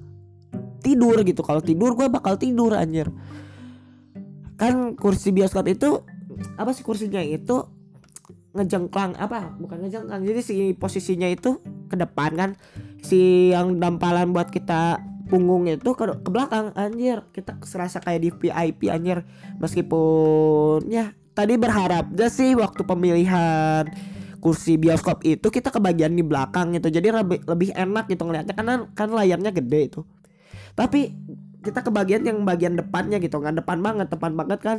tidur 0.81 1.21
gitu. 1.23 1.45
Kalau 1.45 1.61
tidur 1.61 1.93
gue 1.93 2.09
bakal 2.09 2.35
tidur 2.35 2.73
anjir. 2.75 3.07
Kan 4.57 4.97
kursi 4.97 5.31
bioskop 5.31 5.69
itu 5.69 6.01
apa 6.57 6.73
sih 6.73 6.83
kursinya 6.83 7.21
itu? 7.21 7.63
Ngejengklang 8.51 9.15
apa? 9.15 9.55
Bukan 9.55 9.87
ngejengklang 9.87 10.27
jadi 10.27 10.41
si 10.43 10.75
posisinya 10.75 11.29
itu 11.31 11.61
ke 11.87 11.95
depan 11.95 12.35
kan. 12.35 12.49
Si 12.99 13.53
yang 13.55 13.79
dampalan 13.79 14.35
buat 14.35 14.51
kita 14.51 15.10
punggung 15.31 15.63
itu 15.71 15.95
ke, 15.95 16.03
ke 16.03 16.29
belakang 16.29 16.75
anjir. 16.75 17.23
Kita 17.31 17.55
serasa 17.63 18.03
kayak 18.03 18.19
di 18.19 18.29
VIP 18.35 18.91
anjir. 18.91 19.23
Meskipun 19.63 20.91
ya 20.91 21.15
tadi 21.31 21.55
berharap 21.55 22.11
aja 22.11 22.27
sih 22.27 22.51
waktu 22.59 22.83
pemilihan 22.83 23.87
kursi 24.43 24.75
bioskop 24.75 25.23
itu 25.23 25.47
kita 25.47 25.71
kebagian 25.71 26.11
di 26.11 26.27
belakang 26.27 26.75
gitu. 26.75 26.91
Jadi 26.91 27.07
lebih 27.15 27.39
lebih 27.47 27.71
enak 27.71 28.11
gitu 28.11 28.27
ngeliatnya. 28.27 28.51
Karena 28.51 28.73
kan 28.91 29.09
layarnya 29.15 29.55
gede 29.55 29.79
itu. 29.87 30.01
Tapi 30.75 31.15
kita 31.63 31.79
kebagian 31.87 32.27
yang 32.27 32.43
bagian 32.43 32.75
depannya 32.75 33.23
gitu 33.23 33.39
nggak 33.39 33.63
depan 33.63 33.79
banget 33.79 34.11
depan 34.11 34.35
banget 34.35 34.59
kan. 34.59 34.77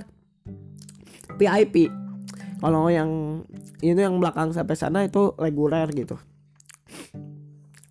VIP 1.41 1.89
kalau 2.63 2.87
yang 2.93 3.43
itu 3.83 3.99
yang 3.99 4.23
belakang 4.23 4.55
sampai 4.55 4.79
sana 4.79 5.03
itu 5.03 5.35
reguler 5.35 5.91
gitu 5.91 6.15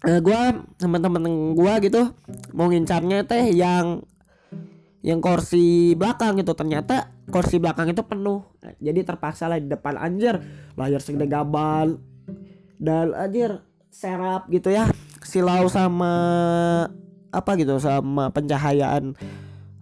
uh, 0.05 0.19
gue 0.21 0.41
teman-teman 0.81 1.53
gue 1.53 1.73
gitu 1.89 2.01
mau 2.55 2.67
ngincarnya 2.69 3.25
teh 3.25 3.53
yang 3.53 4.01
yang 5.01 5.17
kursi 5.17 5.97
belakang 5.97 6.37
gitu. 6.37 6.53
Ternyata 6.53 7.09
kursi 7.29 7.57
belakang 7.57 7.89
itu 7.89 8.05
penuh. 8.05 8.45
Jadi 8.77 9.01
terpaksa 9.01 9.49
lah 9.49 9.57
di 9.57 9.69
depan 9.69 9.97
anjir. 9.97 10.37
Layar 10.77 11.01
segede 11.01 11.25
gaban 11.25 11.97
dan 12.77 13.13
anjir 13.17 13.65
serap 13.89 14.45
gitu 14.49 14.69
ya. 14.69 14.89
Silau 15.21 15.69
sama 15.69 16.13
apa 17.31 17.51
gitu 17.57 17.79
sama 17.79 18.29
pencahayaan 18.29 19.15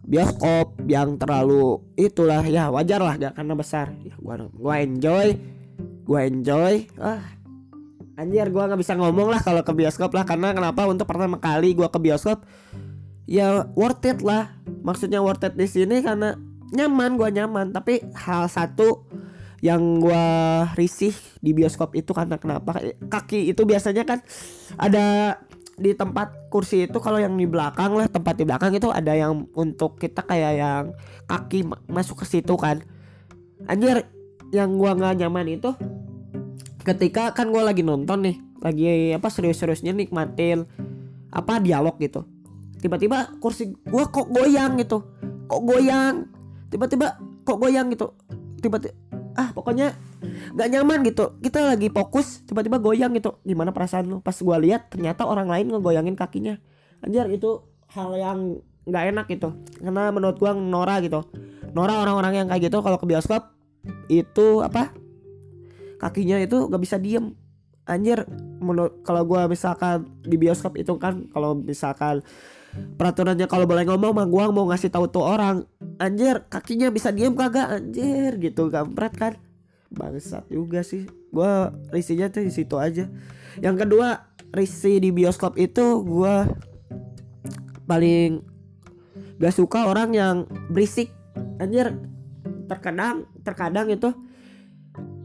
bioskop 0.10 0.78
yang 0.90 1.18
terlalu 1.22 1.82
itulah 1.98 2.42
ya 2.46 2.70
wajar 2.74 3.04
lah 3.04 3.16
gak 3.20 3.34
karena 3.36 3.54
besar. 3.56 3.92
Ya 4.02 4.16
gua 4.20 4.48
gua 4.56 4.80
enjoy. 4.80 5.36
Gua 6.08 6.26
enjoy. 6.26 6.88
Ah 6.96 7.39
anjir 8.20 8.52
gua 8.52 8.68
nggak 8.68 8.84
bisa 8.84 9.00
ngomong 9.00 9.32
lah 9.32 9.40
kalau 9.40 9.64
ke 9.64 9.72
bioskop 9.72 10.12
lah 10.12 10.28
karena 10.28 10.52
kenapa? 10.52 10.84
Untuk 10.84 11.08
pertama 11.08 11.40
kali 11.40 11.72
gua 11.72 11.88
ke 11.88 12.00
bioskop 12.04 12.44
ya 13.24 13.64
worth 13.80 14.04
it 14.04 14.20
lah. 14.20 14.60
Maksudnya 14.84 15.24
worth 15.24 15.48
it 15.48 15.56
di 15.56 15.64
sini 15.72 16.04
karena 16.04 16.36
nyaman 16.76 17.16
gua 17.16 17.32
nyaman. 17.32 17.72
Tapi 17.72 18.04
hal 18.12 18.52
satu 18.52 19.08
yang 19.64 20.04
gua 20.04 20.68
risih 20.76 21.16
di 21.40 21.56
bioskop 21.56 21.96
itu 21.96 22.12
karena 22.12 22.36
kenapa? 22.36 22.76
Kaki 23.08 23.56
itu 23.56 23.64
biasanya 23.64 24.04
kan 24.04 24.20
ada 24.76 25.40
di 25.80 25.96
tempat 25.96 26.52
kursi 26.52 26.92
itu 26.92 27.00
kalau 27.00 27.24
yang 27.24 27.40
di 27.40 27.48
belakang 27.48 27.96
lah 27.96 28.12
tempat 28.12 28.36
di 28.36 28.44
belakang 28.44 28.76
itu 28.76 28.92
ada 28.92 29.16
yang 29.16 29.48
untuk 29.56 29.96
kita 29.96 30.28
kayak 30.28 30.54
yang 30.60 30.84
kaki 31.24 31.64
masuk 31.88 32.20
ke 32.24 32.26
situ 32.28 32.60
kan. 32.60 32.84
Anjir 33.64 34.04
yang 34.52 34.76
gua 34.76 34.92
nggak 34.98 35.24
nyaman 35.24 35.48
itu 35.56 35.72
ketika 36.90 37.38
kan 37.38 37.54
gua 37.54 37.70
lagi 37.70 37.86
nonton 37.86 38.26
nih 38.26 38.36
lagi 38.60 39.14
apa 39.14 39.30
serius-seriusnya 39.30 39.94
nikmatin 39.94 40.66
apa 41.30 41.62
dialog 41.62 41.96
gitu. 42.02 42.26
Tiba-tiba 42.82 43.38
kursi 43.38 43.78
gua 43.86 44.10
kok 44.10 44.34
goyang 44.34 44.80
gitu. 44.82 45.06
Kok 45.46 45.62
goyang? 45.62 46.26
Tiba-tiba 46.74 47.22
kok 47.46 47.58
goyang 47.62 47.94
gitu. 47.94 48.18
Tiba-tiba 48.60 48.96
ah 49.38 49.54
pokoknya 49.54 49.94
nggak 50.58 50.68
nyaman 50.74 51.00
gitu. 51.06 51.38
Kita 51.40 51.70
lagi 51.70 51.94
fokus 51.94 52.42
tiba-tiba 52.50 52.82
goyang 52.82 53.14
gitu. 53.14 53.38
Gimana 53.46 53.70
perasaan 53.70 54.10
lu? 54.10 54.18
Pas 54.26 54.36
gua 54.42 54.58
lihat 54.58 54.90
ternyata 54.90 55.30
orang 55.30 55.46
lain 55.46 55.70
ngegoyangin 55.70 56.18
kakinya. 56.18 56.58
Anjir 57.06 57.30
itu 57.30 57.62
hal 57.94 58.18
yang 58.18 58.60
nggak 58.90 59.04
enak 59.14 59.26
gitu. 59.30 59.54
Karena 59.78 60.10
menurut 60.10 60.42
gua 60.42 60.58
Nora 60.58 60.98
gitu. 61.06 61.22
Nora 61.70 62.02
orang-orang 62.02 62.34
yang 62.44 62.48
kayak 62.50 62.74
gitu 62.74 62.82
kalau 62.82 62.98
ke 62.98 63.06
bioskop 63.06 63.54
itu 64.10 64.66
apa 64.66 64.92
kakinya 66.00 66.40
itu 66.40 66.72
nggak 66.72 66.82
bisa 66.82 66.98
diem. 66.98 67.36
Anjir 67.90 68.24
menurut 68.62 69.02
kalau 69.04 69.26
gua 69.26 69.50
misalkan 69.50 70.08
di 70.22 70.38
bioskop 70.38 70.78
itu 70.78 70.94
kan 71.02 71.26
kalau 71.34 71.58
misalkan 71.58 72.22
peraturannya 72.70 73.50
kalau 73.50 73.66
boleh 73.66 73.82
ngomong 73.84 74.14
mah 74.14 74.28
gua 74.30 74.54
mau 74.54 74.70
ngasih 74.70 74.94
tahu 74.94 75.10
tuh 75.10 75.26
orang 75.26 75.66
anjir 76.00 76.46
kakinya 76.48 76.88
bisa 76.94 77.12
diem 77.12 77.36
kagak? 77.36 77.82
Anjir 77.82 78.40
gitu 78.40 78.72
kampret 78.72 79.14
kan. 79.14 79.34
Bangsat 79.90 80.46
juga 80.54 80.86
sih. 80.86 81.10
Gue 81.34 81.50
risinya 81.90 82.30
tuh 82.30 82.46
di 82.46 82.54
situ 82.54 82.78
aja. 82.78 83.10
Yang 83.58 83.76
kedua 83.86 84.30
risi 84.54 85.02
di 85.02 85.10
bioskop 85.10 85.58
itu 85.58 86.06
gue 86.06 86.36
paling 87.90 88.42
gak 89.42 89.56
suka 89.58 89.90
orang 89.90 90.14
yang 90.14 90.36
berisik. 90.70 91.10
Anjir 91.58 91.98
terkadang 92.70 93.26
terkadang 93.42 93.90
itu 93.90 94.14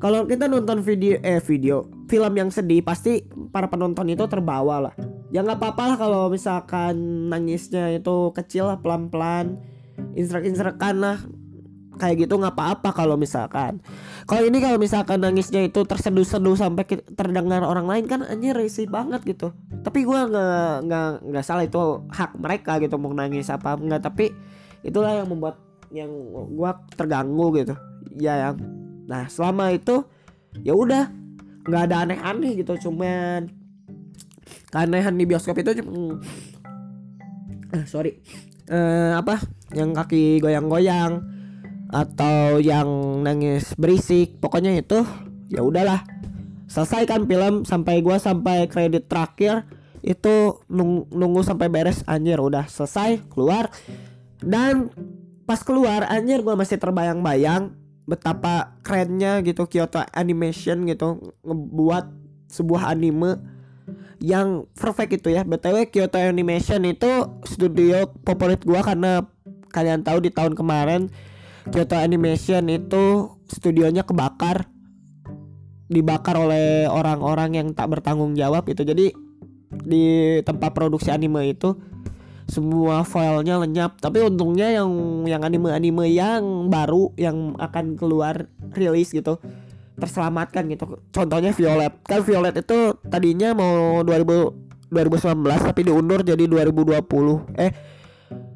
kalau 0.04 0.28
kita 0.28 0.52
nonton 0.52 0.84
video 0.84 1.16
eh 1.24 1.40
video 1.40 1.88
film 2.12 2.36
yang 2.36 2.52
sedih 2.52 2.84
pasti 2.84 3.24
para 3.48 3.72
penonton 3.72 4.04
itu 4.12 4.28
terbawa 4.28 4.76
lah. 4.76 4.94
Ya 5.32 5.40
nggak 5.40 5.56
apa-apa 5.56 5.82
lah 5.88 5.96
kalau 5.96 6.22
misalkan 6.28 6.92
nangisnya 7.32 7.88
itu 7.96 8.28
kecil 8.36 8.68
lah 8.68 8.84
pelan-pelan 8.84 9.56
instrek-instrekan 10.12 11.00
lah. 11.00 11.24
Kayak 11.96 12.28
gitu 12.28 12.36
nggak 12.36 12.52
apa-apa 12.52 12.92
kalau 12.92 13.16
misalkan. 13.16 13.80
Kalau 14.28 14.44
ini 14.44 14.60
kalau 14.60 14.76
misalkan 14.76 15.24
nangisnya 15.24 15.64
itu 15.64 15.80
terseduh-seduh 15.88 16.52
sampai 16.52 16.84
terdengar 17.16 17.64
orang 17.64 17.88
lain 17.88 18.04
kan 18.04 18.28
anjir 18.28 18.52
risih 18.52 18.84
banget 18.84 19.24
gitu. 19.24 19.56
Tapi 19.80 20.04
gue 20.04 20.20
nggak 20.20 20.84
nggak 20.84 21.08
nggak 21.32 21.44
salah 21.48 21.64
itu 21.64 22.04
hak 22.12 22.36
mereka 22.36 22.76
gitu 22.76 23.00
mau 23.00 23.16
nangis 23.16 23.48
apa 23.48 23.80
enggak. 23.80 24.04
Tapi 24.04 24.36
itulah 24.84 25.16
yang 25.16 25.32
membuat 25.32 25.56
yang 25.88 26.12
gue 26.52 26.70
terganggu 26.92 27.56
gitu. 27.56 27.72
Ya 28.20 28.52
yang 28.52 28.83
nah 29.04 29.28
selama 29.28 29.72
itu 29.74 30.04
ya 30.62 30.72
udah 30.72 31.10
nggak 31.64 31.82
ada 31.90 31.96
aneh-aneh 32.08 32.60
gitu 32.60 32.88
cuman 32.88 33.48
keanehan 34.68 35.14
di 35.16 35.24
bioskop 35.24 35.56
itu 35.60 35.80
cuma 35.80 36.20
eh, 37.72 37.84
sorry 37.88 38.20
eh, 38.68 39.12
apa 39.16 39.40
yang 39.74 39.96
kaki 39.96 40.38
goyang-goyang 40.40 41.34
atau 41.94 42.58
yang 42.58 43.22
nangis 43.22 43.70
berisik 43.78 44.42
pokoknya 44.42 44.74
itu 44.82 45.06
ya 45.46 45.62
udahlah. 45.62 46.02
Selesaikan 46.66 47.30
film 47.30 47.62
sampai 47.62 48.02
gua 48.02 48.18
sampai 48.18 48.66
kredit 48.66 49.06
terakhir 49.06 49.62
itu 50.02 50.58
nung 50.66 51.06
nunggu 51.14 51.46
sampai 51.46 51.70
beres 51.70 52.02
anjir 52.10 52.42
udah 52.42 52.66
selesai 52.66 53.22
keluar. 53.30 53.70
Dan 54.42 54.90
pas 55.46 55.62
keluar 55.62 56.08
anjir 56.10 56.42
gua 56.42 56.58
masih 56.58 56.82
terbayang-bayang 56.82 57.78
betapa 58.04 58.76
kerennya 58.84 59.40
gitu 59.40 59.64
Kyoto 59.64 60.04
Animation 60.12 60.84
gitu 60.84 61.34
ngebuat 61.40 62.04
sebuah 62.52 62.92
anime 62.92 63.40
yang 64.20 64.68
perfect 64.76 65.20
itu 65.24 65.32
ya. 65.32 65.42
Btw 65.44 65.88
Kyoto 65.88 66.20
Animation 66.20 66.84
itu 66.84 67.10
studio 67.44 68.12
favorit 68.24 68.60
gua 68.64 68.84
karena 68.84 69.24
kalian 69.72 70.06
tahu 70.06 70.22
di 70.22 70.30
tahun 70.30 70.54
kemarin 70.54 71.10
Kyoto 71.72 71.96
Animation 71.96 72.68
itu 72.68 73.34
studionya 73.48 74.04
kebakar 74.04 74.68
dibakar 75.88 76.36
oleh 76.36 76.88
orang-orang 76.88 77.56
yang 77.60 77.68
tak 77.72 77.92
bertanggung 77.92 78.36
jawab 78.36 78.68
itu. 78.68 78.84
Jadi 78.84 79.12
di 79.74 80.38
tempat 80.46 80.70
produksi 80.76 81.10
anime 81.10 81.56
itu 81.56 81.74
semua 82.48 83.02
filenya 83.06 83.60
lenyap. 83.60 84.00
Tapi 84.00 84.24
untungnya 84.24 84.70
yang 84.70 84.90
yang 85.24 85.42
anime-anime 85.42 86.10
yang 86.12 86.68
baru 86.68 87.12
yang 87.16 87.56
akan 87.56 87.96
keluar 87.96 88.48
rilis 88.76 89.12
gitu 89.12 89.40
terselamatkan 89.94 90.66
gitu. 90.70 90.98
Contohnya 91.14 91.54
Violet. 91.54 91.94
Kan 92.02 92.20
Violet 92.26 92.54
itu 92.60 92.98
tadinya 93.06 93.54
mau 93.54 94.02
2000 94.02 94.64
2019 94.94 95.74
tapi 95.74 95.80
diundur 95.90 96.22
jadi 96.22 96.46
2020 96.46 97.58
eh 97.58 97.74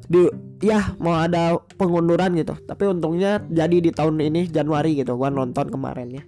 di 0.07 0.23
ya 0.63 0.95
mau 0.99 1.19
ada 1.19 1.59
pengunduran 1.75 2.35
gitu. 2.35 2.55
Tapi 2.63 2.83
untungnya 2.87 3.43
jadi 3.51 3.83
di 3.83 3.91
tahun 3.91 4.19
ini 4.19 4.47
Januari 4.47 4.99
gitu. 4.99 5.15
Gua 5.19 5.31
nonton 5.31 5.67
kemarin 5.67 6.09
ya 6.11 6.23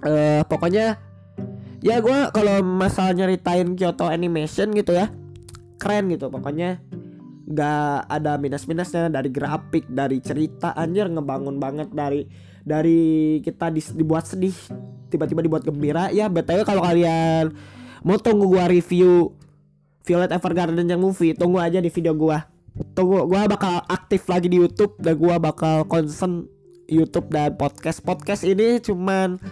eh 0.00 0.42
pokoknya 0.48 0.96
ya 1.84 2.00
gua 2.00 2.32
kalau 2.32 2.64
masalah 2.64 3.12
nyeritain 3.12 3.76
Kyoto 3.76 4.08
Animation 4.08 4.72
gitu 4.72 4.96
ya 4.96 5.12
keren 5.80 6.12
gitu. 6.12 6.28
Pokoknya 6.28 6.84
nggak 7.50 8.06
ada 8.06 8.38
minus-minusnya 8.38 9.10
dari 9.10 9.26
grafik 9.32 9.88
dari 9.90 10.22
cerita 10.22 10.70
anjir 10.78 11.10
ngebangun 11.10 11.58
banget 11.58 11.90
dari 11.90 12.22
dari 12.62 13.40
kita 13.42 13.74
di, 13.74 13.82
dibuat 13.98 14.28
sedih 14.28 14.54
tiba-tiba 15.10 15.42
dibuat 15.42 15.66
gembira. 15.66 16.12
Ya 16.14 16.30
btw 16.30 16.62
kalau 16.62 16.84
kalian 16.86 17.50
mau 18.06 18.20
tunggu 18.20 18.46
gua 18.46 18.70
review 18.70 19.34
Violet 20.06 20.30
Evergarden 20.30 20.86
yang 20.86 21.02
movie 21.02 21.34
tunggu 21.34 21.58
aja 21.58 21.82
di 21.82 21.90
video 21.90 22.14
gua. 22.14 22.46
Tunggu 22.94 23.26
gua 23.26 23.50
bakal 23.50 23.82
aktif 23.90 24.30
lagi 24.30 24.46
di 24.46 24.62
YouTube 24.62 24.94
dan 25.02 25.18
gua 25.18 25.42
bakal 25.42 25.88
concern 25.90 26.46
YouTube 26.86 27.34
dan 27.34 27.58
podcast. 27.58 27.98
Podcast 28.06 28.46
ini 28.46 28.78
cuman 28.78 29.42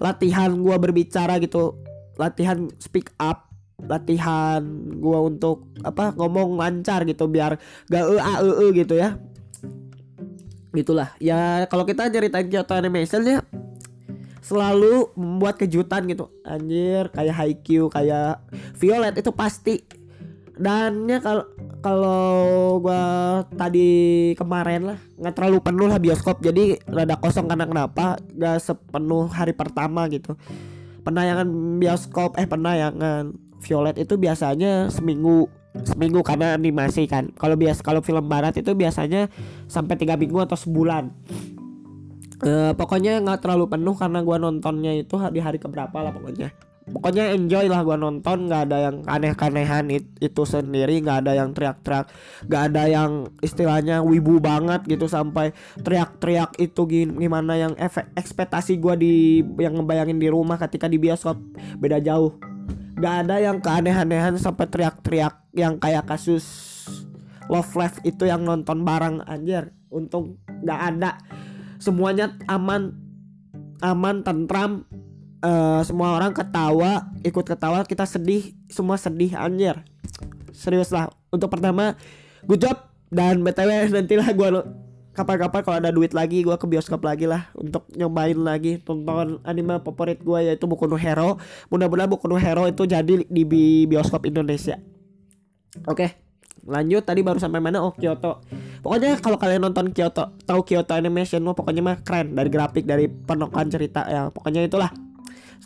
latihan 0.00 0.48
gua 0.56 0.80
berbicara 0.80 1.36
gitu 1.44 1.76
latihan 2.16 2.70
speak 2.78 3.10
up 3.18 3.53
latihan 3.82 4.62
gua 5.02 5.26
untuk 5.26 5.66
apa 5.82 6.14
ngomong 6.14 6.56
lancar 6.56 7.02
gitu 7.04 7.26
biar 7.26 7.58
gak 7.90 8.04
e 8.06 8.16
a 8.18 8.34
e 8.40 8.50
e 8.50 8.66
gitu 8.84 8.94
ya. 8.94 9.18
Gitulah. 10.74 11.14
Ya 11.22 11.66
kalau 11.70 11.86
kita 11.86 12.10
ceritain 12.10 12.50
Kyoto 12.50 12.74
Animation 12.74 13.22
ya 13.26 13.42
selalu 14.44 15.08
membuat 15.16 15.56
kejutan 15.56 16.04
gitu. 16.10 16.28
Anjir 16.44 17.08
kayak 17.14 17.34
Haikyuu 17.34 17.88
kayak 17.88 18.44
Violet 18.76 19.16
itu 19.16 19.30
pasti. 19.32 19.80
Dan 20.54 21.10
ya 21.10 21.18
kalau 21.18 21.44
kalau 21.82 22.78
gua 22.78 23.42
tadi 23.58 24.32
kemarin 24.38 24.94
lah 24.94 24.98
nggak 25.18 25.34
terlalu 25.34 25.58
penuh 25.62 25.86
lah 25.90 25.98
bioskop. 25.98 26.38
Jadi 26.38 26.78
rada 26.86 27.18
kosong 27.18 27.50
karena 27.50 27.66
kenapa? 27.66 28.22
Gak 28.38 28.62
sepenuh 28.62 29.26
hari 29.34 29.50
pertama 29.50 30.06
gitu. 30.06 30.38
Penayangan 31.04 31.48
bioskop 31.82 32.38
eh 32.38 32.46
penayangan 32.46 33.34
Violet 33.64 33.96
itu 33.96 34.20
biasanya 34.20 34.92
seminggu 34.92 35.48
seminggu 35.82 36.22
karena 36.22 36.54
animasi 36.54 37.10
kan. 37.10 37.34
Kalau 37.34 37.58
bias 37.58 37.82
kalau 37.82 37.98
film 37.98 38.30
barat 38.30 38.54
itu 38.54 38.70
biasanya 38.78 39.26
sampai 39.66 39.98
tiga 39.98 40.14
minggu 40.14 40.38
atau 40.38 40.54
sebulan. 40.54 41.10
E, 42.44 42.76
pokoknya 42.78 43.18
nggak 43.24 43.42
terlalu 43.42 43.66
penuh 43.66 43.98
karena 43.98 44.22
gua 44.22 44.38
nontonnya 44.38 44.94
itu 44.94 45.18
di 45.34 45.40
hari 45.42 45.58
keberapa 45.58 45.98
lah 45.98 46.14
pokoknya. 46.14 46.54
Pokoknya 46.84 47.32
enjoy 47.32 47.64
lah 47.72 47.80
gua 47.80 47.96
nonton 47.96 48.46
nggak 48.46 48.62
ada 48.68 48.76
yang 48.86 48.96
aneh-anehan 49.08 49.88
it, 49.88 50.04
itu 50.20 50.44
sendiri 50.44 51.00
nggak 51.00 51.24
ada 51.24 51.32
yang 51.32 51.56
teriak-teriak 51.56 52.12
nggak 52.44 52.62
ada 52.70 52.82
yang 52.84 53.10
istilahnya 53.40 54.04
wibu 54.04 54.36
banget 54.36 54.84
gitu 54.84 55.08
sampai 55.08 55.56
teriak-teriak 55.80 56.54
itu 56.60 56.84
gimana 57.16 57.56
yang 57.56 57.72
efek 57.80 58.12
ekspektasi 58.14 58.76
gua 58.78 59.00
di 59.00 59.40
yang 59.56 59.80
ngebayangin 59.80 60.20
di 60.20 60.28
rumah 60.28 60.60
ketika 60.60 60.84
di 60.84 61.00
bioskop 61.00 61.40
beda 61.80 62.04
jauh 62.04 62.53
Gak 62.94 63.14
ada 63.26 63.42
yang 63.42 63.58
keaneh-anehan 63.58 64.38
sampai 64.38 64.70
teriak-teriak 64.70 65.50
yang 65.54 65.78
kayak 65.82 66.06
kasus 66.06 66.46
Love 67.50 67.74
Life 67.76 67.98
itu 68.06 68.24
yang 68.24 68.46
nonton 68.46 68.86
bareng 68.86 69.22
anjir. 69.26 69.74
Untung 69.90 70.38
gak 70.62 70.80
ada. 70.94 71.18
Semuanya 71.82 72.34
aman, 72.46 72.94
aman, 73.82 74.22
tentram. 74.22 74.86
Uh, 75.44 75.84
semua 75.84 76.16
orang 76.16 76.32
ketawa, 76.32 77.12
ikut 77.20 77.44
ketawa, 77.44 77.84
kita 77.84 78.08
sedih, 78.08 78.56
semua 78.72 78.96
sedih 78.96 79.36
anjir. 79.36 79.76
Serius 80.56 80.88
lah. 80.88 81.12
Untuk 81.28 81.52
pertama, 81.52 82.00
good 82.48 82.64
job 82.64 82.80
dan 83.12 83.44
btw 83.44 83.92
nantilah 83.92 84.28
gue 84.34 84.48
kapan-kapan 85.14 85.60
kalau 85.62 85.76
ada 85.78 85.90
duit 85.94 86.10
lagi 86.10 86.42
gue 86.42 86.56
ke 86.58 86.66
bioskop 86.66 87.06
lagi 87.06 87.30
lah 87.30 87.48
untuk 87.54 87.86
nyobain 87.94 88.36
lagi 88.36 88.82
tonton 88.82 89.38
anime 89.46 89.78
favorit 89.80 90.18
gue 90.18 90.38
yaitu 90.50 90.66
Boku 90.66 90.90
no 90.90 90.98
Hero. 90.98 91.38
Mudah-mudahan 91.70 92.10
Boku 92.10 92.26
no 92.26 92.36
Hero 92.36 92.66
itu 92.66 92.84
jadi 92.84 93.22
di 93.24 93.42
bioskop 93.86 94.26
Indonesia. 94.26 94.82
Oke 95.86 96.24
lanjut. 96.66 97.04
Tadi 97.04 97.20
baru 97.20 97.38
sampai 97.38 97.60
mana? 97.60 97.84
Oh 97.84 97.92
Kyoto. 97.92 98.44
Pokoknya 98.80 99.16
kalau 99.20 99.36
kalian 99.36 99.68
nonton 99.68 99.92
Kyoto 99.92 100.36
tahu 100.44 100.64
Kyoto 100.64 100.96
Animation 100.96 101.44
pokoknya 101.44 101.82
mah 101.84 101.96
keren. 102.02 102.32
Dari 102.36 102.48
grafik 102.50 102.84
dari 102.88 103.08
penokohan 103.08 103.68
cerita 103.68 104.04
ya 104.08 104.28
pokoknya 104.32 104.64
itulah. 104.64 104.90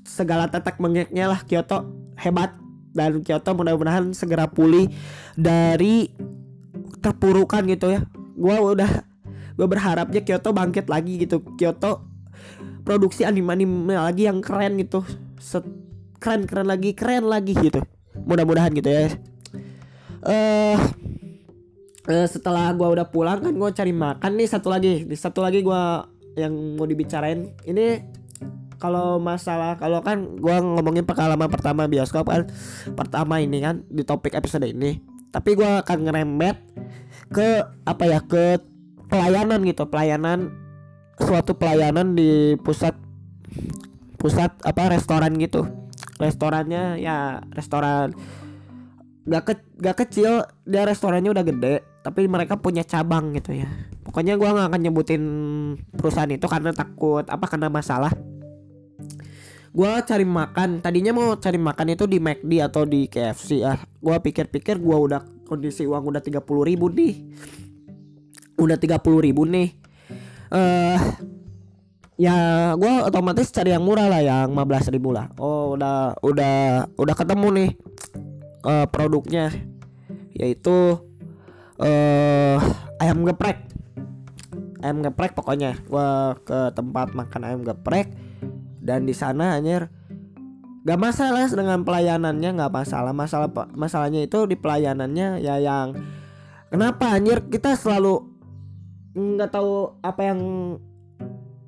Segala 0.05 0.51
tetek 0.51 0.79
mengeknya 0.83 1.31
lah 1.31 1.41
Kyoto. 1.47 1.89
Hebat. 2.19 2.55
Dan 2.89 3.23
Kyoto 3.23 3.55
mudah-mudahan 3.55 4.11
segera 4.11 4.51
pulih 4.51 4.91
dari 5.39 6.11
terpurukan 6.99 7.63
gitu 7.71 7.95
ya. 7.95 8.01
Gua 8.35 8.59
udah 8.59 9.08
gue 9.59 9.67
berharapnya 9.67 10.23
Kyoto 10.23 10.55
bangkit 10.55 10.87
lagi 10.87 11.19
gitu. 11.19 11.43
Kyoto 11.59 12.07
produksi 12.87 13.27
anime-anime 13.27 13.99
lagi 13.99 14.31
yang 14.31 14.39
keren 14.39 14.79
gitu. 14.79 15.03
Set, 15.43 15.67
keren 16.23 16.47
keren 16.47 16.71
lagi 16.71 16.95
keren 16.95 17.27
lagi 17.27 17.59
gitu. 17.59 17.83
Mudah-mudahan 18.23 18.71
gitu 18.71 18.87
ya. 18.87 19.01
Eh 19.03 19.11
uh, 20.31 20.79
uh, 22.07 22.27
setelah 22.31 22.71
gue 22.71 22.87
udah 22.87 23.07
pulang 23.11 23.43
kan 23.43 23.51
gue 23.51 23.71
cari 23.75 23.91
makan 23.91 24.39
nih 24.39 24.47
satu 24.47 24.71
lagi. 24.71 25.03
Satu 25.19 25.43
lagi 25.43 25.67
gue 25.67 25.83
yang 26.39 26.55
mau 26.79 26.87
dibicarain. 26.87 27.51
Ini 27.67 28.15
kalau 28.79 29.19
masalah 29.19 29.75
kalau 29.75 29.99
kan 30.07 30.39
gue 30.39 30.57
ngomongin 30.63 31.03
pengalaman 31.03 31.51
pertama 31.51 31.91
bioskop 31.91 32.31
kan. 32.31 32.47
Pertama 32.95 33.43
ini 33.43 33.59
kan 33.59 33.83
di 33.91 34.07
topik 34.07 34.39
episode 34.39 34.71
ini. 34.71 35.03
Tapi 35.35 35.59
gue 35.59 35.71
akan 35.83 35.99
ngerembet 36.07 36.57
ke 37.29 37.67
apa 37.85 38.05
ya 38.09 38.23
ke 38.25 38.78
pelayanan 39.09 39.65
gitu 39.65 39.89
pelayanan 39.89 40.53
suatu 41.19 41.57
pelayanan 41.59 42.15
di 42.15 42.55
pusat 42.63 42.95
pusat 44.21 44.55
apa 44.63 44.93
restoran 44.93 45.35
gitu. 45.41 45.67
Restorannya 46.19 46.99
ya 46.99 47.43
restoran 47.55 48.15
gak 49.29 49.43
ke 49.45 49.55
gak 49.79 49.97
kecil 50.07 50.47
dia 50.67 50.83
restorannya 50.83 51.31
udah 51.31 51.45
gede 51.47 51.75
tapi 52.05 52.27
mereka 52.31 52.61
punya 52.61 52.85
cabang 52.85 53.35
gitu 53.35 53.57
ya. 53.57 53.69
Pokoknya 54.05 54.41
gua 54.41 54.57
nggak 54.57 54.69
akan 54.73 54.81
nyebutin 54.89 55.23
perusahaan 55.93 56.33
itu 56.33 56.49
karena 56.49 56.73
takut 56.73 57.25
apa 57.29 57.45
karena 57.45 57.69
masalah. 57.69 58.13
Gua 59.69 60.01
cari 60.01 60.25
makan 60.25 60.81
tadinya 60.81 61.13
mau 61.13 61.37
cari 61.37 61.61
makan 61.61 61.93
itu 61.93 62.09
di 62.09 62.19
McD 62.19 62.53
atau 62.65 62.89
di 62.89 63.05
KFC 63.07 63.63
ya. 63.63 63.77
Gua 64.01 64.19
pikir-pikir 64.19 64.81
gua 64.81 64.97
udah 64.97 65.21
kondisi 65.45 65.85
uang 65.85 66.09
udah 66.09 66.25
tiga 66.25 66.41
puluh 66.41 66.65
ribu 66.65 66.89
nih 66.89 67.15
udah 68.59 68.77
tiga 68.77 68.99
puluh 68.99 69.23
ribu 69.23 69.47
nih. 69.47 69.73
Eh 70.51 70.59
uh, 70.59 70.99
ya 72.19 72.37
gue 72.75 72.93
otomatis 73.07 73.47
cari 73.55 73.71
yang 73.71 73.87
murah 73.87 74.11
lah 74.11 74.21
yang 74.21 74.51
15 74.51 74.91
ribu 74.91 75.15
lah. 75.15 75.31
Oh 75.39 75.79
udah 75.79 76.19
udah 76.19 76.91
udah 76.99 77.15
ketemu 77.15 77.49
nih 77.55 77.71
uh, 78.67 78.87
produknya. 78.91 79.55
Yaitu 80.35 80.99
uh, 81.79 82.59
ayam 82.99 83.23
geprek. 83.23 83.63
Ayam 84.83 85.07
geprek 85.07 85.39
pokoknya. 85.39 85.79
Gue 85.87 86.11
ke 86.43 86.75
tempat 86.75 87.15
makan 87.15 87.41
ayam 87.47 87.63
geprek. 87.63 88.11
Dan 88.83 89.07
di 89.07 89.15
sana 89.15 89.55
anjir 89.55 89.93
gak 90.89 90.97
masalah 90.97 91.45
dengan 91.53 91.87
pelayanannya 91.87 92.51
nggak 92.59 92.73
masalah. 92.75 93.15
Masalah 93.15 93.49
masalahnya 93.79 94.27
itu 94.27 94.43
di 94.51 94.59
pelayanannya 94.59 95.39
ya 95.39 95.63
yang 95.63 95.95
kenapa 96.73 97.15
anjir 97.15 97.47
kita 97.47 97.79
selalu 97.79 98.38
nggak 99.19 99.51
tahu 99.51 99.99
apa 100.01 100.23
yang 100.23 100.41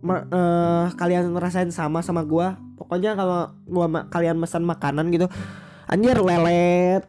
uh, 0.07 0.87
kalian 0.97 1.35
ngerasain 1.35 1.71
sama 1.75 2.01
sama 2.01 2.25
gua. 2.25 2.57
Pokoknya 2.79 3.13
kalau 3.19 3.53
gua 3.69 3.87
ma 3.91 4.01
kalian 4.09 4.41
pesan 4.41 4.65
makanan 4.65 5.13
gitu 5.13 5.27
anjir 5.91 6.17
lelet. 6.17 7.05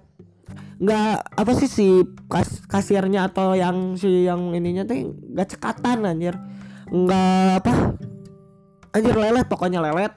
Nggak 0.81 1.13
apa 1.37 1.51
sih 1.61 1.69
si 1.69 1.87
kas 2.25 2.65
kasirnya 2.65 3.29
atau 3.29 3.53
yang 3.53 3.95
si 3.95 4.25
yang 4.25 4.51
ininya 4.51 4.83
tuh 4.83 5.13
nggak 5.13 5.47
cekatan 5.55 6.03
anjir. 6.03 6.35
Nggak 6.91 7.63
apa 7.63 7.73
anjir 8.97 9.15
lelet 9.15 9.47
pokoknya 9.47 9.79
lelet. 9.79 10.13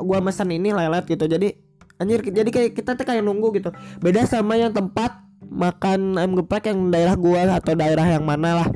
Gua 0.00 0.22
pesan 0.24 0.54
ini 0.54 0.72
lelet 0.72 1.04
gitu. 1.04 1.28
Jadi 1.28 1.52
anjir 2.00 2.24
jadi 2.24 2.48
kayak 2.48 2.70
kita 2.78 2.96
tuh 2.96 3.04
kayak 3.04 3.26
nunggu 3.26 3.52
gitu. 3.58 3.68
Beda 4.00 4.24
sama 4.24 4.56
yang 4.56 4.72
tempat 4.72 5.20
makan 5.44 6.16
ayam 6.16 6.34
geprek 6.40 6.72
yang 6.72 6.88
daerah 6.88 7.14
gua 7.14 7.60
atau 7.60 7.76
daerah 7.76 8.08
yang 8.08 8.24
mana 8.24 8.64
lah 8.64 8.68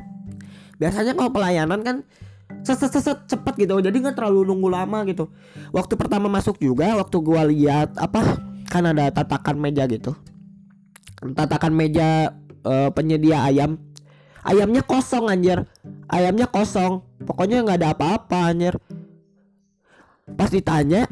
biasanya 0.79 1.13
kalau 1.13 1.29
pelayanan 1.35 1.83
kan 1.83 1.97
set 2.63 2.79
set 2.81 2.95
set 2.95 3.19
cepet 3.29 3.67
gitu. 3.67 3.77
Jadi 3.83 3.99
nggak 4.01 4.17
terlalu 4.17 4.47
nunggu 4.47 4.69
lama 4.71 5.05
gitu. 5.05 5.29
Waktu 5.75 5.93
pertama 5.99 6.31
masuk 6.31 6.57
juga 6.57 6.97
waktu 6.97 7.17
gua 7.21 7.45
lihat 7.45 7.93
apa 7.99 8.41
kan 8.71 8.83
ada 8.89 9.11
tatakan 9.13 9.59
meja 9.59 9.85
gitu. 9.85 10.15
Tatakan 11.19 11.75
meja 11.75 12.33
uh, 12.63 12.89
penyedia 12.95 13.45
ayam. 13.45 13.77
Ayamnya 14.41 14.81
kosong 14.81 15.27
anjir. 15.27 15.67
Ayamnya 16.07 16.47
kosong. 16.47 17.03
Pokoknya 17.27 17.61
nggak 17.61 17.83
ada 17.83 17.89
apa-apa 17.93 18.49
anjir. 18.49 18.79
Pas 20.33 20.49
ditanya 20.49 21.05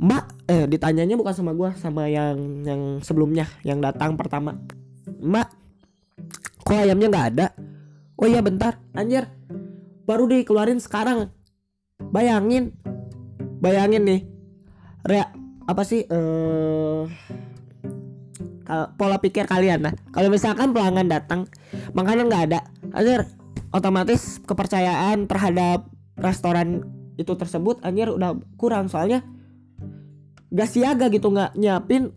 mbak 0.00 0.24
eh 0.48 0.64
ditanyanya 0.64 1.12
bukan 1.20 1.34
sama 1.36 1.52
gua 1.52 1.76
sama 1.76 2.08
yang 2.08 2.64
yang 2.64 3.04
sebelumnya 3.04 3.44
yang 3.62 3.84
datang 3.84 4.16
pertama. 4.16 4.56
Mbak 5.20 5.48
kok 6.64 6.76
ayamnya 6.76 7.08
nggak 7.12 7.28
ada 7.36 7.46
oh 8.20 8.28
iya 8.28 8.44
bentar. 8.44 8.76
Anjir. 8.92 9.26
Baru 10.04 10.28
dikeluarin 10.28 10.78
sekarang. 10.78 11.32
Bayangin. 12.12 12.76
Bayangin 13.64 14.04
nih. 14.04 14.20
Rea, 15.00 15.32
apa 15.64 15.82
sih 15.82 16.04
kalau 18.70 18.86
pola 18.94 19.18
pikir 19.18 19.50
kalian 19.50 19.82
nah 19.82 19.94
kalau 20.14 20.30
misalkan 20.30 20.70
pelanggan 20.70 21.10
datang 21.10 21.50
makanan 21.90 22.30
nggak 22.30 22.44
ada 22.46 22.60
anjir 22.94 23.26
otomatis 23.74 24.38
kepercayaan 24.46 25.26
terhadap 25.26 25.90
restoran 26.20 26.84
itu 27.16 27.32
tersebut 27.36 27.80
anjir 27.84 28.08
udah 28.08 28.36
kurang. 28.56 28.88
Soalnya 28.88 29.24
gak 30.50 30.70
siaga 30.70 31.06
gitu 31.12 31.30
nggak 31.30 31.54
nyiapin 31.54 32.10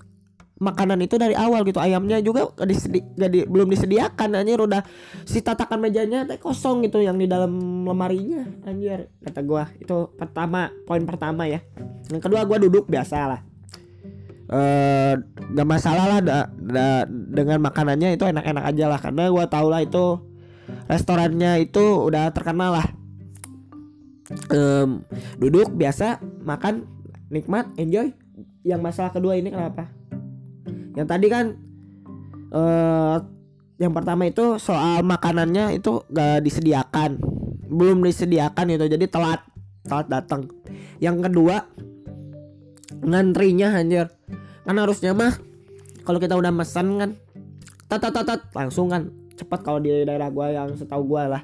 makanan 0.63 1.03
itu 1.03 1.19
dari 1.19 1.35
awal 1.35 1.67
gitu. 1.67 1.83
Ayamnya 1.83 2.23
juga 2.23 2.47
gak 2.55 2.67
disedi, 2.71 3.03
gak 3.19 3.29
di, 3.29 3.39
belum 3.43 3.67
disediakan 3.67 4.39
anjir. 4.39 4.63
Udah 4.63 4.81
si 5.27 5.43
tatakan 5.43 5.83
mejanya 5.83 6.23
teh 6.23 6.39
kosong 6.39 6.87
gitu 6.87 7.03
yang 7.03 7.19
di 7.19 7.27
dalam 7.27 7.83
lemarinya 7.83 8.47
anjir 8.63 9.11
kata 9.19 9.43
gua. 9.43 9.67
Itu 9.75 10.15
pertama 10.15 10.71
poin 10.87 11.03
pertama 11.03 11.43
ya. 11.45 11.59
Yang 12.07 12.21
kedua 12.23 12.47
gua 12.47 12.57
duduk 12.63 12.87
biasa 12.87 13.17
lah 13.27 13.41
eh 14.53 15.15
gak 15.55 15.65
masalah 15.69 16.05
lah 16.05 16.19
da, 16.19 16.37
da, 16.51 17.07
dengan 17.09 17.63
makanannya 17.63 18.19
itu 18.19 18.27
enak-enak 18.27 18.63
aja 18.69 18.85
lah. 18.91 18.99
Karena 19.01 19.23
gua 19.31 19.45
tau 19.49 19.67
lah 19.71 19.81
itu 19.81 20.19
restorannya 20.87 21.63
itu 21.63 21.83
udah 22.11 22.29
terkenal 22.35 22.79
lah. 22.79 22.87
Um, 24.49 25.03
duduk 25.37 25.73
biasa 25.73 26.21
makan 26.43 26.87
nikmat 27.33 27.71
enjoy. 27.79 28.13
Yang 28.63 28.79
masalah 28.79 29.11
kedua 29.11 29.35
ini 29.35 29.51
kenapa 29.51 29.91
yang 30.93 31.07
tadi 31.09 31.27
kan 31.29 31.57
uh, 32.53 33.17
yang 33.81 33.91
pertama 33.91 34.29
itu 34.29 34.61
soal 34.61 35.01
makanannya 35.01 35.75
itu 35.75 36.05
gak 36.13 36.45
disediakan. 36.45 37.17
Belum 37.67 38.05
disediakan 38.05 38.77
itu 38.77 38.85
jadi 38.85 39.05
telat 39.09 39.41
telat 39.83 40.07
datang. 40.07 40.47
Yang 41.01 41.27
kedua 41.27 41.67
ngantrinya 43.03 43.73
anjir. 43.73 44.07
Kan 44.63 44.79
harusnya 44.79 45.11
mah 45.11 45.35
kalau 46.07 46.21
kita 46.21 46.37
udah 46.37 46.53
mesen 46.53 46.87
kan 47.01 47.11
tat 47.89 47.99
tat 47.99 48.15
tat 48.23 48.41
langsung 48.55 48.87
kan 48.87 49.11
cepat 49.33 49.59
kalau 49.65 49.81
di 49.81 49.91
daerah 50.05 50.29
gua 50.29 50.53
yang 50.53 50.71
setahu 50.77 51.03
gua 51.03 51.27
lah. 51.27 51.41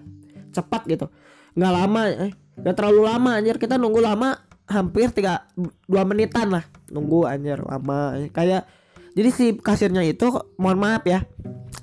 Cepat 0.54 0.86
gitu. 0.88 1.10
Nggak 1.58 1.74
lama 1.74 2.02
eh 2.08 2.32
nggak 2.62 2.76
terlalu 2.78 3.02
lama 3.10 3.30
anjir. 3.42 3.58
Kita 3.58 3.76
nunggu 3.76 4.00
lama 4.00 4.38
hampir 4.70 5.10
tiga 5.12 5.50
dua 5.90 6.06
menitan 6.06 6.54
lah. 6.54 6.64
Nunggu 6.94 7.26
anjir 7.26 7.60
lama. 7.66 8.16
Kayak 8.32 8.70
jadi 9.20 9.30
si 9.36 9.46
kasirnya 9.60 10.00
itu 10.08 10.32
mohon 10.56 10.80
maaf 10.80 11.04
ya 11.04 11.28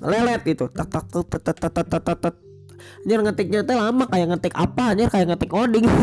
lelet 0.01 0.41
tak 0.41 0.89
tak 0.89 1.05
tak 1.05 1.25
tak 1.29 1.57
tak 1.61 1.85
tak 1.85 2.01
tak 2.01 2.17
tak 2.17 2.35
anjir 3.07 3.19
ngetiknya 3.23 3.59
teh 3.63 3.77
lama 3.77 4.03
kayak 4.09 4.27
ngetik 4.35 4.53
apa 4.57 4.83
anjir 4.91 5.07
kayak 5.07 5.27
ngetik 5.33 5.51
coding. 5.51 5.85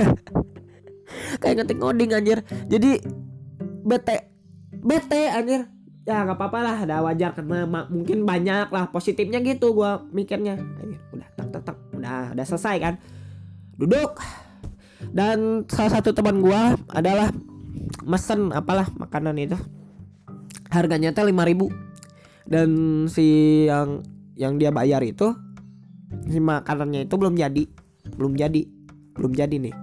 Kayak 1.38 1.54
ngetik 1.62 1.78
coding 1.78 2.10
anjir. 2.16 2.38
Jadi 2.66 2.96
bete 3.84 4.32
bete 4.72 5.22
anjir. 5.28 5.68
Ya 6.08 6.24
nggak 6.24 6.36
apa-apa 6.36 6.58
lah 6.64 6.76
ada 6.80 7.04
wajar 7.04 7.36
karena 7.36 7.68
mungkin 7.68 8.24
banyak 8.24 8.72
lah 8.72 8.88
positifnya 8.88 9.44
gitu 9.44 9.76
gua 9.76 10.00
mikirnya. 10.16 10.56
Anjir, 10.56 11.00
udah 11.12 11.28
tak 11.36 11.46
tak 11.52 11.62
tak 11.68 11.76
udah 11.92 12.32
udah 12.32 12.44
selesai 12.48 12.76
kan. 12.80 12.94
Duduk. 13.76 14.16
Dan 15.12 15.68
salah 15.68 16.00
satu 16.00 16.16
teman 16.16 16.40
gua 16.40 16.72
adalah 16.88 17.28
mesen 18.08 18.48
apalah 18.56 18.88
makanan 18.96 19.36
itu 19.36 19.60
harganya 20.74 21.14
teh 21.14 21.22
5000 21.22 22.50
dan 22.50 22.68
si 23.08 23.26
yang 23.70 24.04
yang 24.34 24.58
dia 24.58 24.74
bayar 24.74 25.00
itu 25.06 25.32
si 26.28 26.38
makanannya 26.42 27.06
itu 27.06 27.14
belum 27.16 27.34
jadi. 27.38 27.64
Belum 28.14 28.36
jadi. 28.36 28.62
Belum 29.14 29.32
jadi 29.32 29.56
nih. 29.56 29.74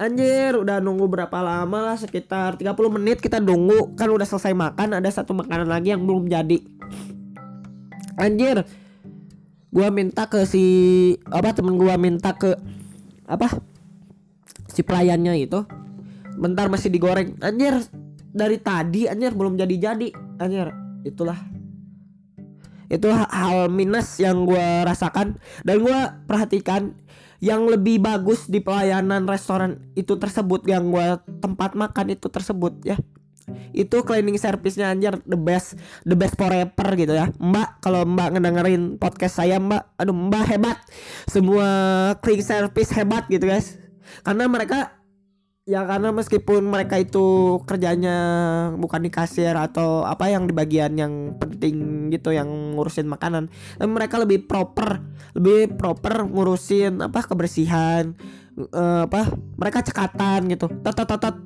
Anjir 0.00 0.56
udah 0.56 0.80
nunggu 0.80 1.12
berapa 1.12 1.38
lama 1.44 1.92
lah 1.92 1.96
sekitar 2.00 2.56
30 2.56 2.96
menit 2.96 3.20
kita 3.20 3.36
nunggu. 3.36 3.92
Kan 3.98 4.08
udah 4.08 4.24
selesai 4.24 4.56
makan 4.56 4.96
ada 4.96 5.10
satu 5.12 5.36
makanan 5.36 5.68
lagi 5.68 5.92
yang 5.92 6.08
belum 6.08 6.30
jadi. 6.30 6.58
Anjir 8.16 8.64
gua 9.70 9.92
minta 9.92 10.26
ke 10.26 10.48
si 10.48 10.64
apa 11.28 11.52
temen 11.54 11.76
gua 11.76 12.00
minta 12.00 12.32
ke 12.32 12.56
apa 13.28 13.60
si 14.72 14.80
pelayannya 14.80 15.36
itu. 15.36 15.68
Bentar 16.40 16.72
masih 16.72 16.88
digoreng. 16.88 17.36
Anjir 17.44 17.84
dari 18.30 18.58
tadi 18.62 19.10
anjir 19.10 19.34
belum 19.34 19.58
jadi-jadi 19.58 20.08
anjir. 20.38 20.70
Itulah. 21.02 21.38
Itu 22.90 23.06
hal 23.14 23.70
minus 23.70 24.18
yang 24.18 24.42
gue 24.46 24.82
rasakan 24.82 25.38
dan 25.62 25.76
gue 25.78 25.98
perhatikan 26.26 26.98
yang 27.40 27.64
lebih 27.64 28.02
bagus 28.02 28.50
di 28.50 28.60
pelayanan 28.60 29.24
restoran 29.24 29.80
itu 29.96 30.18
tersebut 30.18 30.66
yang 30.68 30.92
gue 30.92 31.22
tempat 31.40 31.72
makan 31.78 32.12
itu 32.12 32.26
tersebut 32.28 32.82
ya. 32.84 32.98
Itu 33.70 34.02
cleaning 34.06 34.38
service-nya 34.38 34.94
anjir 34.94 35.18
the 35.26 35.38
best 35.38 35.78
the 36.02 36.14
best 36.14 36.34
forever 36.36 36.88
gitu 36.98 37.14
ya. 37.14 37.30
Mbak 37.38 37.82
kalau 37.82 38.04
mbak 38.06 38.36
ngedengerin 38.36 39.00
podcast 39.00 39.40
saya 39.40 39.62
mbak 39.62 39.94
aduh 39.96 40.14
mbak 40.14 40.44
hebat. 40.50 40.78
Semua 41.30 41.66
cleaning 42.20 42.46
service 42.46 42.90
hebat 42.92 43.26
gitu 43.30 43.46
guys. 43.46 43.80
Karena 44.26 44.50
mereka 44.50 44.99
ya 45.70 45.86
karena 45.86 46.10
meskipun 46.10 46.66
mereka 46.66 46.98
itu 46.98 47.58
kerjanya 47.62 48.18
bukan 48.74 49.06
di 49.06 49.10
kasir 49.14 49.54
atau 49.54 50.02
apa 50.02 50.26
yang 50.26 50.50
di 50.50 50.52
bagian 50.52 50.98
yang 50.98 51.38
penting 51.38 52.10
gitu 52.10 52.34
yang 52.34 52.74
ngurusin 52.74 53.06
makanan 53.06 53.46
tapi 53.78 53.86
mereka 53.86 54.18
lebih 54.18 54.50
proper 54.50 54.98
lebih 55.38 55.78
proper 55.78 56.26
ngurusin 56.26 56.98
apa 57.06 57.22
kebersihan 57.22 58.18
uh, 58.74 59.06
apa 59.06 59.30
mereka 59.56 59.86
cekatan 59.86 60.50
gitu. 60.50 60.66
Tat 60.82 60.94
tat 60.98 61.06
tat 61.06 61.36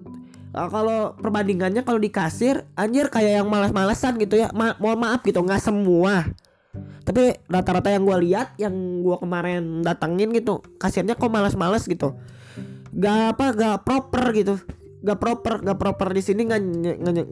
uh, 0.57 0.69
kalau 0.73 1.15
perbandingannya 1.21 1.85
kalau 1.85 2.01
di 2.01 2.09
kasir 2.09 2.65
anjir 2.75 3.13
kayak 3.13 3.45
yang 3.45 3.49
malas-malasan 3.49 4.17
gitu 4.17 4.41
ya. 4.41 4.49
Ma 4.57 4.75
mohon 4.81 4.99
maaf 5.05 5.21
gitu 5.23 5.45
nggak 5.45 5.61
semua. 5.61 6.25
Tapi 7.05 7.39
rata-rata 7.47 7.93
yang 7.93 8.03
gue 8.09 8.19
lihat 8.27 8.57
yang 8.59 8.75
gue 9.05 9.17
kemarin 9.21 9.85
datengin 9.85 10.33
gitu 10.35 10.65
kasirnya 10.81 11.15
kok 11.15 11.31
malas-malas 11.31 11.87
gitu 11.87 12.19
gak 12.95 13.37
apa 13.37 13.47
gak 13.55 13.77
proper 13.83 14.25
gitu. 14.35 14.55
Gak 15.05 15.19
proper 15.21 15.61
gak 15.61 15.79
proper. 15.79 16.09
Di 16.17 16.23
sini 16.25 16.49
nggak 16.49 16.61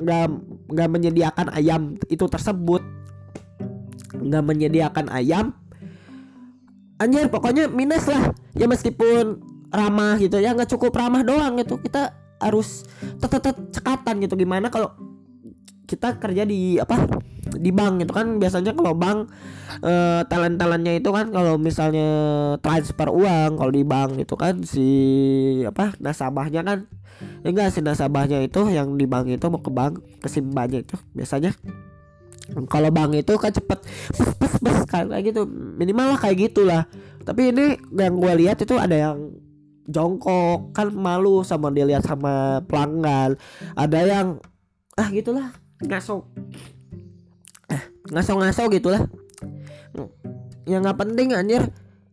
nggak 0.03 0.29
nggak 0.68 0.88
menyediakan 0.90 1.46
ayam 1.57 1.96
itu 2.11 2.25
tersebut. 2.29 2.83
Nggak 4.12 4.44
menyediakan 4.44 5.07
ayam. 5.09 5.57
Anjir 7.01 7.33
pokoknya 7.33 7.66
minus 7.70 8.07
lah. 8.07 8.35
Ya 8.55 8.68
meskipun 8.68 9.40
ramah 9.72 10.20
gitu 10.20 10.37
ya 10.37 10.53
nggak 10.53 10.68
cukup 10.77 10.92
ramah 10.94 11.25
doang 11.25 11.57
gitu. 11.59 11.81
Kita 11.81 12.12
harus 12.42 12.85
tetap 13.22 13.57
cekatan 13.72 14.20
gitu. 14.20 14.35
Gimana 14.37 14.68
kalau 14.68 14.92
kita 15.92 16.16
kerja 16.16 16.48
di 16.48 16.81
apa 16.81 17.05
di 17.52 17.68
bank 17.68 18.00
gitu 18.00 18.12
kan. 18.16 18.40
Biasanya 18.40 18.72
kalau 18.72 18.96
bank 18.96 19.28
uh, 19.85 20.24
talent 20.24 20.57
talentnya 20.57 20.96
itu 20.96 21.12
kan 21.12 21.28
kalau 21.28 21.61
misalnya 21.61 22.09
transfer 22.64 23.12
uang 23.12 23.61
kalau 23.61 23.72
di 23.72 23.85
bank 23.85 24.16
itu 24.16 24.33
kan 24.40 24.64
si 24.64 24.88
apa 25.68 25.92
nasabahnya 26.00 26.64
kan. 26.64 26.88
Ya 27.44 27.52
enggak 27.52 27.76
si 27.76 27.85
nasabahnya 27.85 28.40
itu 28.40 28.72
yang 28.72 28.96
di 28.96 29.05
bank 29.05 29.28
itu 29.28 29.46
mau 29.52 29.61
ke 29.61 29.68
bank 29.68 30.00
ke 30.24 30.28
simbannya 30.33 30.81
itu 30.81 30.96
biasanya. 31.12 31.52
Kalau 32.72 32.88
bank 32.88 33.20
itu 33.20 33.33
kan 33.37 33.52
cepet 33.52 33.78
pes 34.16 34.31
pes 34.40 34.55
pes 34.59 34.76
kayak 34.88 35.20
gitu. 35.28 35.44
Minimal 35.52 36.16
lah 36.16 36.18
kayak 36.18 36.50
gitulah. 36.50 36.83
Tapi 37.22 37.55
ini 37.55 37.78
yang 37.94 38.18
gue 38.18 38.33
lihat 38.42 38.59
itu 38.64 38.74
ada 38.74 38.96
yang 38.96 39.31
jongkok 39.87 40.74
kan 40.74 40.90
malu 40.90 41.46
sama 41.46 41.70
dilihat 41.70 42.02
sama 42.02 42.64
pelanggan. 42.66 43.38
Ada 43.78 44.00
yang 44.02 44.28
ah 44.98 45.09
gitulah 45.09 45.62
ngaso. 45.86 46.26
Eh, 47.70 47.82
ngaso-ngaso 48.12 48.68
gitulah. 48.70 49.02
Ya 50.68 50.78
nggak 50.78 50.98
penting 50.98 51.34
anjir. 51.34 51.70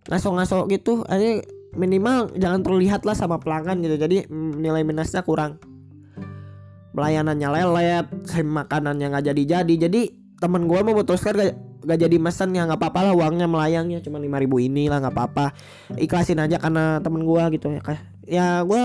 Ngaso-ngaso 0.10 0.66
gitu 0.72 1.06
aja 1.06 1.44
minimal 1.78 2.34
jangan 2.34 2.66
terlihat 2.66 3.06
lah 3.06 3.14
sama 3.14 3.38
pelanggan 3.38 3.82
gitu. 3.86 3.96
Jadi 4.00 4.26
nilai 4.32 4.82
minusnya 4.82 5.22
kurang. 5.22 5.62
Pelayanannya 6.94 7.48
lelet 7.54 8.08
makanannya 8.42 9.08
nggak 9.14 9.26
jadi 9.32 9.44
jadi 9.88 10.02
temen 10.40 10.66
gue 10.66 10.80
memutuskan 10.82 11.36
gak, 11.36 11.56
gak 11.84 12.00
jadi 12.00 12.16
mesen 12.16 12.56
ya 12.56 12.64
nggak 12.64 12.80
apa-apa 12.80 13.12
lah 13.12 13.14
uangnya 13.14 13.46
melayangnya. 13.46 14.02
Cuma 14.02 14.18
lima 14.18 14.42
ribu 14.42 14.58
ini 14.58 14.90
lah 14.90 14.98
nggak 15.00 15.14
apa-apa. 15.14 15.54
Ikhlasin 15.96 16.42
aja 16.42 16.58
karena 16.58 16.98
temen 17.00 17.22
gue 17.24 17.44
gitu 17.60 17.70
ya 17.70 17.82
ya 18.30 18.48
gue 18.62 18.82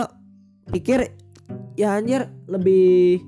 pikir 0.72 1.12
ya 1.76 2.00
anjir 2.00 2.32
lebih 2.48 3.20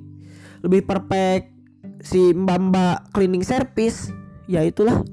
lebih 0.66 0.82
perfect 0.82 1.54
si 2.02 2.34
mbak 2.34 2.58
mbak 2.58 2.96
cleaning 3.14 3.46
service 3.46 4.10
ya 4.50 4.66
itulah 4.66 5.06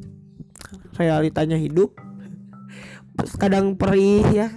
realitanya 0.98 1.58
hidup. 1.58 1.94
Kadang 3.42 3.78
perih 3.78 4.26
ya 4.34 4.48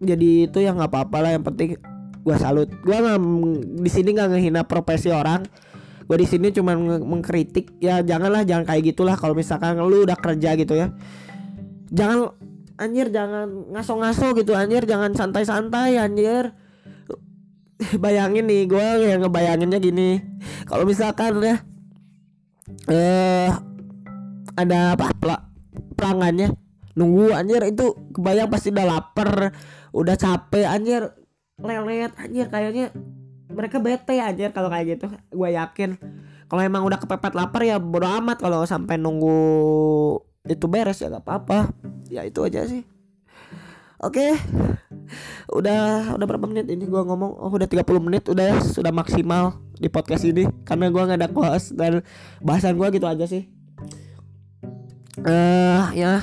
jadi 0.00 0.48
itu 0.48 0.58
ya 0.64 0.72
nggak 0.72 0.88
apa-apa 0.88 1.16
lah 1.20 1.30
yang 1.36 1.44
penting 1.44 1.76
gue 2.20 2.36
salut. 2.40 2.68
Gue 2.80 2.96
nggak 2.96 3.20
di 3.84 3.90
sini 3.92 4.16
nggak 4.16 4.28
ngehina 4.32 4.62
profesi 4.64 5.12
orang. 5.12 5.44
Gue 6.08 6.16
di 6.18 6.26
sini 6.26 6.50
cuma 6.50 6.74
mengkritik 6.74 7.76
ya 7.78 8.02
janganlah 8.02 8.42
jangan 8.42 8.66
kayak 8.66 8.96
gitulah 8.96 9.14
kalau 9.14 9.36
misalkan 9.36 9.76
lu 9.76 10.08
udah 10.08 10.16
kerja 10.16 10.56
gitu 10.56 10.74
ya. 10.74 10.92
Jangan 11.92 12.32
anjir 12.80 13.12
jangan 13.12 13.68
ngaso-ngaso 13.76 14.32
gitu 14.40 14.56
anjir 14.56 14.88
jangan 14.88 15.12
santai-santai 15.12 16.00
anjir. 16.00 16.56
Bayangin 18.00 18.48
nih 18.48 18.68
gue 18.68 18.86
yang 19.08 19.24
ngebayanginnya 19.24 19.80
gini 19.80 20.29
kalau 20.70 20.86
misalkan 20.86 21.42
ya 21.42 21.56
eh 22.86 23.50
ada 24.54 24.94
apa 24.94 25.10
pelanggannya 25.98 26.54
nunggu 26.94 27.34
anjir 27.34 27.66
itu 27.66 27.98
kebayang 28.14 28.46
pasti 28.46 28.70
udah 28.70 28.86
lapar 28.86 29.50
udah 29.90 30.14
capek 30.14 30.70
anjir 30.70 31.10
lelet 31.58 32.14
anjir 32.14 32.46
kayaknya 32.46 32.94
mereka 33.50 33.82
bete 33.82 34.16
anjir 34.22 34.54
kalau 34.54 34.70
kayak 34.70 34.96
gitu 34.98 35.06
gue 35.10 35.50
yakin. 35.50 35.98
Kalau 36.50 36.62
emang 36.66 36.82
udah 36.82 36.98
kepepet 36.98 37.34
lapar 37.34 37.62
ya 37.62 37.78
bodo 37.78 38.06
amat 38.06 38.42
kalau 38.42 38.66
sampai 38.66 38.98
nunggu 38.98 39.38
itu 40.50 40.66
beres 40.66 41.02
ya 41.02 41.10
gak 41.10 41.22
apa-apa. 41.26 41.70
Ya 42.10 42.26
itu 42.26 42.42
aja 42.42 42.66
sih. 42.66 42.82
Oke 44.00 44.32
Udah 45.52 46.16
udah 46.16 46.26
berapa 46.26 46.48
menit 46.48 46.72
ini 46.72 46.88
gue 46.88 47.02
ngomong? 47.04 47.36
Oh 47.36 47.52
udah 47.52 47.68
30 47.68 47.84
menit 48.00 48.24
udah 48.32 48.44
ya 48.48 48.56
Sudah 48.64 48.96
maksimal 48.96 49.60
di 49.80 49.88
podcast 49.88 50.28
ini 50.28 50.44
Karena 50.68 50.92
gue 50.92 51.00
gak 51.00 51.16
ada 51.16 51.32
kuas 51.32 51.72
Dan 51.72 52.04
bahasan 52.44 52.76
gue 52.76 52.88
gitu 52.92 53.08
aja 53.08 53.24
sih. 53.24 53.48
Eh 55.24 55.24
uh, 55.24 55.88
ya 55.96 56.20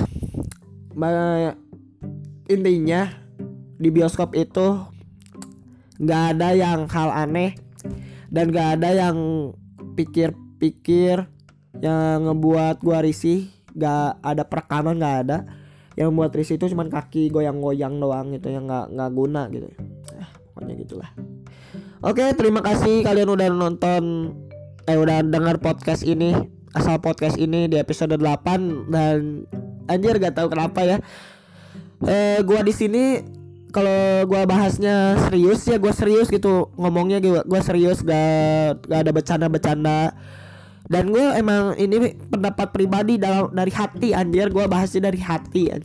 intinya 2.48 3.12
di 3.78 3.88
bioskop 3.94 4.34
itu 4.34 4.82
nggak 6.02 6.24
ada 6.34 6.48
yang 6.56 6.90
hal 6.90 7.10
aneh 7.14 7.54
dan 8.32 8.50
nggak 8.50 8.80
ada 8.80 8.90
yang 8.96 9.16
pikir-pikir 9.94 11.28
yang 11.78 12.26
ngebuat 12.26 12.82
gua 12.82 13.04
risih. 13.04 13.46
Nggak 13.78 14.08
ada 14.24 14.42
perekaman 14.42 14.98
nggak 14.98 15.16
ada. 15.26 15.38
Yang 15.94 16.10
buat 16.14 16.32
risih 16.34 16.56
itu 16.58 16.66
cuma 16.70 16.86
kaki 16.86 17.30
goyang-goyang 17.30 17.98
doang 17.98 18.34
gitu 18.34 18.50
yang 18.50 18.66
nggak 18.66 18.90
nggak 18.94 19.10
guna 19.14 19.42
gitu. 19.50 19.66
Eh, 20.18 20.28
pokoknya 20.54 20.74
gitulah 20.78 21.10
oke 22.02 22.24
terima 22.38 22.60
kasih 22.62 23.02
kalian 23.02 23.28
udah 23.30 23.48
nonton 23.50 24.34
eh 24.88 24.96
udah 24.96 25.20
dengar 25.24 25.60
podcast 25.60 26.02
ini 26.02 26.32
asal 26.76 27.00
podcast 27.00 27.36
ini 27.36 27.68
di 27.68 27.76
episode 27.80 28.16
8 28.16 28.92
dan 28.92 29.44
anjir 29.88 30.20
gak 30.20 30.36
tahu 30.36 30.52
kenapa 30.52 30.84
ya. 30.84 30.96
Eh 32.04 32.40
gua 32.44 32.60
di 32.62 32.72
sini 32.76 33.24
kalau 33.72 34.24
gua 34.28 34.44
bahasnya 34.48 35.16
serius 35.28 35.64
ya 35.68 35.76
gua 35.80 35.92
serius 35.92 36.28
gitu 36.28 36.72
ngomongnya 36.76 37.18
gua 37.24 37.40
gua 37.44 37.60
serius 37.64 38.04
gak 38.04 38.84
gak 38.86 39.00
ada 39.04 39.12
bercanda-bercanda. 39.12 40.00
Dan 40.88 41.12
gue 41.12 41.20
emang 41.36 41.76
ini 41.76 42.16
pendapat 42.16 42.72
pribadi 42.72 43.20
dalam 43.20 43.52
dari 43.52 43.68
hati 43.68 44.16
anjir 44.16 44.48
gue 44.48 44.64
bahasnya 44.64 45.12
dari 45.12 45.20
hati 45.20 45.68
oke 45.68 45.84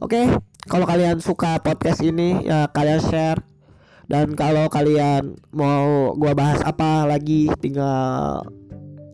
okay? 0.00 0.32
kalau 0.64 0.88
kalian 0.88 1.20
suka 1.20 1.60
podcast 1.60 2.00
ini 2.00 2.40
ya 2.40 2.64
kalian 2.72 3.04
share 3.04 3.44
dan 4.04 4.36
kalau 4.36 4.68
kalian 4.68 5.36
mau 5.54 6.12
gue 6.12 6.32
bahas 6.36 6.60
apa 6.60 7.08
lagi 7.08 7.48
tinggal 7.58 8.44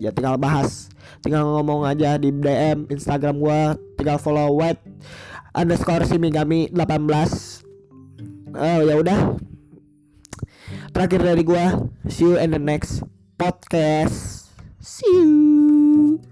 ya 0.01 0.11
tinggal 0.11 0.41
bahas. 0.41 0.89
Tinggal 1.21 1.45
ngomong 1.45 1.85
aja 1.85 2.17
di 2.17 2.33
DM 2.33 2.89
Instagram 2.89 3.37
gua 3.37 3.77
tinggal 4.01 4.17
follow 4.17 4.57
white 4.57 4.81
underscore 5.53 6.09
simigami 6.09 6.73
18 6.73 8.57
oh 8.57 8.81
ya 8.89 8.97
udah. 8.97 9.21
Terakhir 10.97 11.21
dari 11.21 11.45
gua 11.45 11.93
see 12.09 12.25
you 12.25 12.41
in 12.41 12.57
the 12.57 12.59
next 12.59 13.05
podcast. 13.37 14.49
See 14.81 15.05
you 15.13 16.25